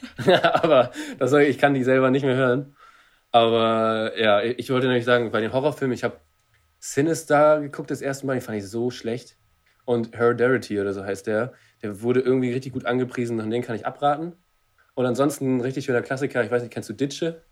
[0.62, 2.76] aber das, ich kann die selber nicht mehr hören.
[3.36, 6.16] Aber ja, ich wollte nämlich sagen, bei den Horrorfilmen, ich habe
[6.78, 9.36] Sinister geguckt das erste Mal, den fand ich so schlecht.
[9.84, 13.76] Und Hereditary oder so heißt der, der wurde irgendwie richtig gut angepriesen und den kann
[13.76, 14.32] ich abraten.
[14.94, 17.42] Und ansonsten richtig schöner Klassiker, ich weiß nicht, kennst du Ditsche?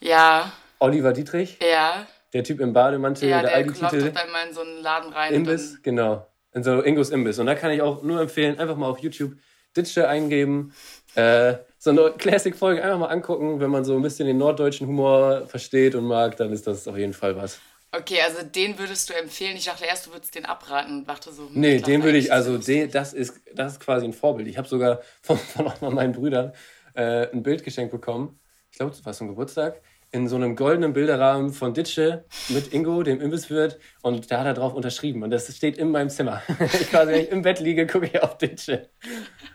[0.00, 0.50] Ja.
[0.78, 1.58] Oliver Dietrich.
[1.60, 2.06] Ja.
[2.32, 4.12] Der Typ im Bademantel, Ja, der der Aldi-Titel.
[4.12, 5.34] doch einmal in so einen Laden rein.
[5.34, 6.26] Imbiss, genau.
[6.52, 7.38] In so Ingos Imbiss.
[7.38, 9.34] Und da kann ich auch nur empfehlen, einfach mal auf YouTube
[9.76, 10.72] Ditsche eingeben.
[11.16, 13.60] Äh, so eine Classic-Folge einfach mal angucken.
[13.60, 16.96] Wenn man so ein bisschen den norddeutschen Humor versteht und mag, dann ist das auf
[16.96, 17.60] jeden Fall was.
[17.92, 19.56] Okay, also den würdest du empfehlen.
[19.56, 21.48] Ich dachte erst, du würdest den abraten und dachte so.
[21.48, 24.48] hm, Nee, den würde ich, also den, das, ist, das ist quasi ein Vorbild.
[24.48, 25.38] Ich habe sogar von,
[25.78, 26.52] von meinen Brüdern
[26.94, 28.40] äh, ein Bild geschenkt bekommen.
[28.70, 29.80] Ich glaube, das war zum Geburtstag.
[30.14, 33.80] In so einem goldenen Bilderrahmen von Ditsche mit Ingo, dem Imbisswirt.
[34.00, 35.24] Und da hat er drauf unterschrieben.
[35.24, 36.40] Und das steht in meinem Zimmer.
[36.60, 38.88] ich quasi, wenn ich im Bett liege, gucke ich auf Ditsche.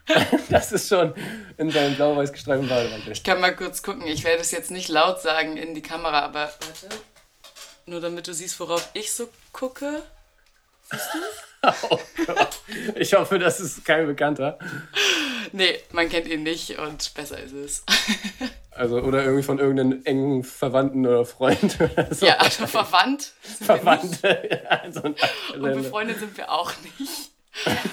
[0.50, 1.14] das ist schon
[1.56, 3.14] in seinem blau-weiß gestreiften Bademantel.
[3.14, 4.06] Ich kann mal kurz gucken.
[4.06, 6.90] Ich werde es jetzt nicht laut sagen in die Kamera, aber warte.
[7.86, 10.04] Nur damit du siehst, worauf ich so gucke.
[11.90, 12.60] Oh Gott.
[12.96, 14.60] Ich hoffe, das ist kein Bekannter.
[15.54, 17.84] Nee, man kennt ihn nicht und besser ist es.
[18.80, 22.26] Also, oder irgendwie von irgendeinem engen Verwandten oder Freund oder so.
[22.26, 23.34] ja, also verwandt.
[23.44, 23.84] sind wir nicht.
[23.84, 24.68] Verwandte.
[24.70, 27.32] Also, Und befreundet sind wir auch nicht.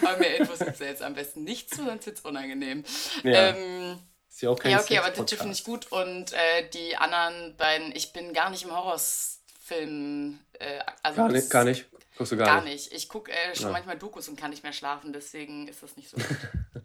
[0.02, 2.84] Aber mehr Infos gibt's ja jetzt am besten nicht zu, sonst wird's unangenehm.
[3.24, 3.48] Ja.
[3.48, 3.98] Ähm,
[4.30, 5.10] ist ja auch kein ja, okay, aber.
[5.10, 5.90] Ditsche finde ich gut.
[5.90, 10.38] Und äh, die anderen beiden, ich bin gar nicht im Horrorfilm.
[10.58, 11.86] Äh, also Gar nicht, gar nicht.
[12.16, 12.90] Guckst du gar, Gar nicht.
[12.90, 12.92] nicht.
[12.92, 13.72] Ich gucke äh, schon Ja.
[13.72, 16.26] manchmal Dokus und kann nicht mehr schlafen, deswegen ist das nicht so gut.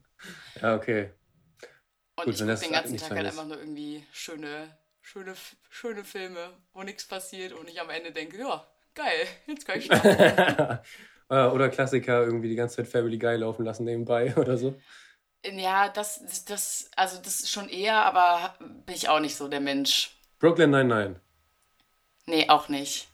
[0.61, 1.09] Ja, okay.
[2.21, 5.33] Und Gut, ich gucke den ganzen nicht Tag halt einfach nur irgendwie schöne, schöne,
[5.69, 9.85] schöne Filme, wo nichts passiert und ich am Ende denke, ja, geil, jetzt kann ich
[9.85, 10.79] schlafen.
[11.29, 14.75] Äh, oder Klassiker, irgendwie die ganze Zeit Family Guy laufen lassen nebenbei oder so.
[15.45, 18.55] ja, das, das, also das ist schon eher, aber
[18.85, 20.11] bin ich auch nicht so der Mensch.
[20.39, 21.21] Brooklyn 99.
[22.25, 23.07] Nee, auch nicht.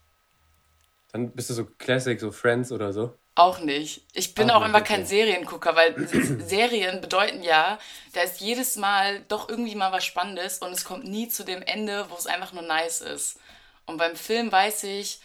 [1.12, 3.14] Dann bist du so Classic, so Friends oder so.
[3.38, 4.02] Auch nicht.
[4.14, 4.82] Ich bin Auch auch okay.
[4.84, 6.08] kein Seriengucker, weil
[6.48, 7.78] Serien bedeuten ja,
[8.14, 11.62] da ist jedes Mal doch irgendwie mal was Spannendes und es kommt nie zu dem
[11.62, 13.38] Ende, wo es einfach nur nice ist.
[13.86, 15.20] Und beim Film weiß ich,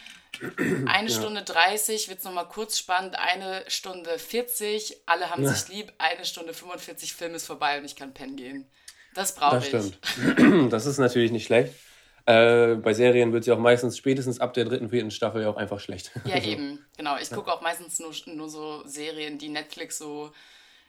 [0.86, 5.90] eine Stunde 30 wird es nochmal kurz spannend, eine Stunde 40, alle haben sich lieb,
[5.96, 8.70] eine Stunde 45, Film ist vorbei und ich kann pennen gehen.
[9.14, 9.70] Das brauche Das ich.
[9.70, 9.98] stimmt.
[10.72, 11.72] das ist natürlich nicht schlecht.
[12.26, 15.56] Äh, bei Serien wird sie auch meistens spätestens ab der dritten, vierten Staffel ja auch
[15.56, 16.10] einfach schlecht.
[16.24, 17.16] Ja, Also, eben, genau.
[17.20, 20.30] Ich gucke auch meistens nur, nur so Serien, die Netflix so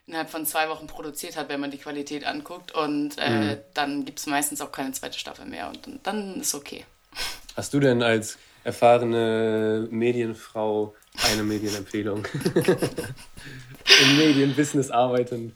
[0.05, 2.71] innerhalb von zwei Wochen produziert hat, wenn man die Qualität anguckt.
[2.73, 3.57] Und äh, Mhm.
[3.73, 5.69] dann gibt es meistens auch keine zweite Staffel mehr.
[5.69, 6.85] Und dann, dann ist okay.
[7.55, 10.93] Hast du denn als erfahrene Medienfrau
[11.31, 12.25] eine Medienempfehlung?
[14.01, 15.55] Im Medienbusiness arbeiten.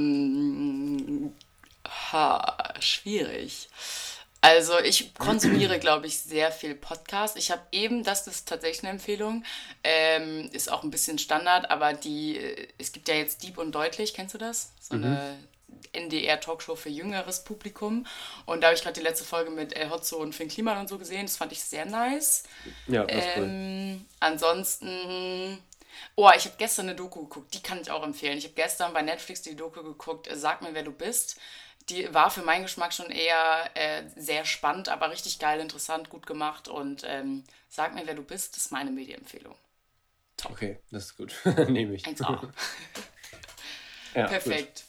[0.00, 1.32] Ähm,
[2.12, 3.68] ha, schwierig.
[4.42, 7.36] Also ich konsumiere, glaube ich, sehr viel Podcast.
[7.36, 9.44] Ich habe eben, das ist tatsächlich eine Empfehlung,
[9.84, 13.72] ähm, ist auch ein bisschen Standard, aber die, äh, es gibt ja jetzt Deep und
[13.72, 14.72] Deutlich, kennst du das?
[14.80, 15.38] So eine
[15.92, 18.06] NDR-Talkshow für jüngeres Publikum.
[18.46, 20.88] Und da habe ich gerade die letzte Folge mit El Hotzo und Finn Kliman und
[20.88, 21.26] so gesehen.
[21.26, 22.44] Das fand ich sehr nice.
[22.86, 23.44] Ja, das ist cool.
[23.44, 25.58] Ähm, ansonsten,
[26.14, 28.38] oh, ich habe gestern eine Doku geguckt, die kann ich auch empfehlen.
[28.38, 31.38] Ich habe gestern bei Netflix die Doku geguckt, äh, Sag mir, wer du bist.
[31.90, 36.26] Die war für meinen Geschmack schon eher äh, sehr spannend, aber richtig geil, interessant, gut
[36.26, 36.68] gemacht.
[36.68, 39.54] Und ähm, Sag mir, wer du bist, ist meine Medienempfehlung.
[40.44, 41.32] Okay, das ist gut.
[41.68, 42.04] Nehme ich.
[42.04, 42.48] 1A.
[44.14, 44.82] Ja, Perfekt.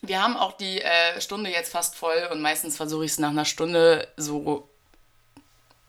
[0.00, 3.30] Wir haben auch die äh, Stunde jetzt fast voll und meistens versuche ich es nach
[3.30, 4.68] einer Stunde so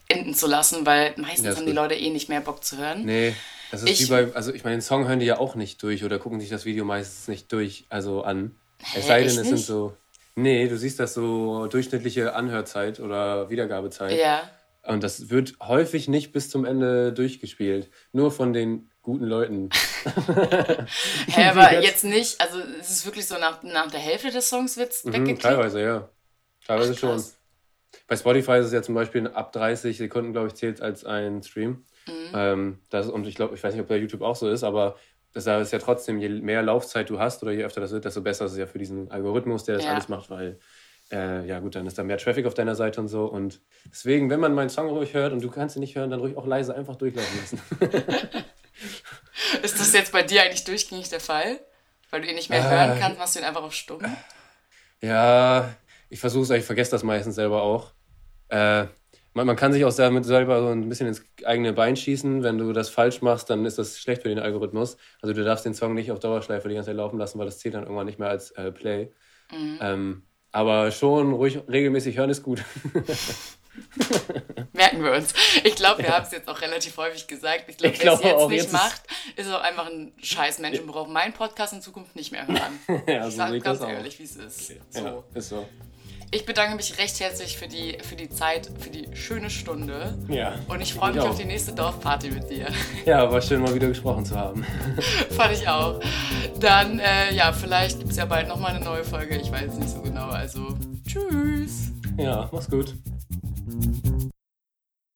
[0.08, 1.76] enden zu lassen, weil meistens haben die gut.
[1.76, 3.06] Leute eh nicht mehr Bock zu hören.
[3.06, 3.36] Nee,
[3.72, 5.82] das ist Ich- wie bei, also ich meine, den Song hören die ja auch nicht
[5.82, 8.56] durch oder gucken sich das Video meistens nicht durch, also an.
[8.84, 9.98] Hä, Es sei denn, es sind so.
[10.36, 14.18] Nee, du siehst das so durchschnittliche Anhörzeit oder Wiedergabezeit.
[14.20, 14.50] Ja.
[14.82, 17.90] Und das wird häufig nicht bis zum Ende durchgespielt.
[18.12, 19.70] Nur von den guten Leuten.
[21.28, 24.76] Hä, aber Jetzt- nicht, also es ist wirklich so nach, nach der Hälfte des Songs
[24.78, 25.42] wird's Mhm, weggeklickt.
[25.44, 26.10] teilweise, ja.
[26.66, 27.24] Teilweise Ach, schon.
[28.08, 31.44] Bei Spotify ist es ja zum Beispiel ab 30 Sekunden, glaube ich, zählt als ein
[31.44, 31.86] Stream.
[32.08, 32.14] Mhm.
[32.34, 34.96] Ähm, das, und ich glaube, ich weiß nicht, ob bei YouTube auch so ist, aber
[35.34, 38.22] das ist ja trotzdem, je mehr Laufzeit du hast oder je öfter das wird, desto
[38.22, 39.92] besser ist es ja für diesen Algorithmus, der das Ja.
[39.92, 40.60] alles macht, weil
[41.12, 43.26] äh, ja gut, dann ist da mehr Traffic auf deiner Seite und so.
[43.26, 43.62] Und
[43.92, 46.38] deswegen, wenn man meinen Song ruhig hört und du kannst ihn nicht hören, dann ruhig
[46.38, 47.62] auch leise einfach durchlaufen lassen.
[49.64, 51.60] Ist das jetzt bei dir eigentlich durchgängig der Fall?
[52.10, 54.02] Weil du ihn nicht mehr Äh, hören kannst, machst du ihn einfach auf stumm?
[55.02, 55.74] Ja,
[56.10, 57.92] ich versuche es, ich vergesse das meistens selber auch.
[58.50, 58.86] Äh,
[59.34, 62.44] man, man kann sich auch damit selber so ein bisschen ins eigene Bein schießen.
[62.44, 64.98] Wenn du das falsch machst, dann ist das schlecht für den Algorithmus.
[65.22, 67.60] Also du darfst den Song nicht auf Dauerschleife die ganze Zeit laufen lassen, weil das
[67.60, 69.12] zählt dann irgendwann nicht mehr als äh, Play.
[69.52, 72.64] Ähm, aber schon ruhig regelmäßig hören ist gut.
[74.74, 75.34] Merken wir uns.
[75.64, 77.66] Ich glaube, wir haben es jetzt auch relativ häufig gesagt.
[77.68, 79.02] Ich glaube, wer es jetzt nicht jetzt macht,
[79.36, 82.80] ist auch einfach ein scheiß Mensch und braucht meinen Podcast in Zukunft nicht mehr hören.
[83.08, 83.92] Ja, ich so sage ich ganz das auch.
[83.92, 84.74] ehrlich, wie es ist.
[84.92, 85.00] So.
[85.00, 85.68] Ja, ist so.
[86.34, 90.18] Ich bedanke mich recht herzlich für die, für die Zeit, für die schöne Stunde.
[90.28, 90.56] Ja.
[90.68, 91.30] Und ich freue mich auch.
[91.30, 92.70] auf die nächste Dorfparty mit dir.
[93.06, 94.66] Ja, war schön, mal wieder gesprochen zu haben.
[95.30, 96.00] Fand ich auch.
[96.60, 99.36] Dann, äh, ja, vielleicht gibt es ja bald nochmal eine neue Folge.
[99.36, 100.30] Ich weiß es nicht so genau.
[100.30, 100.76] Also,
[101.06, 101.92] tschüss.
[102.18, 102.96] Ja, mach's gut.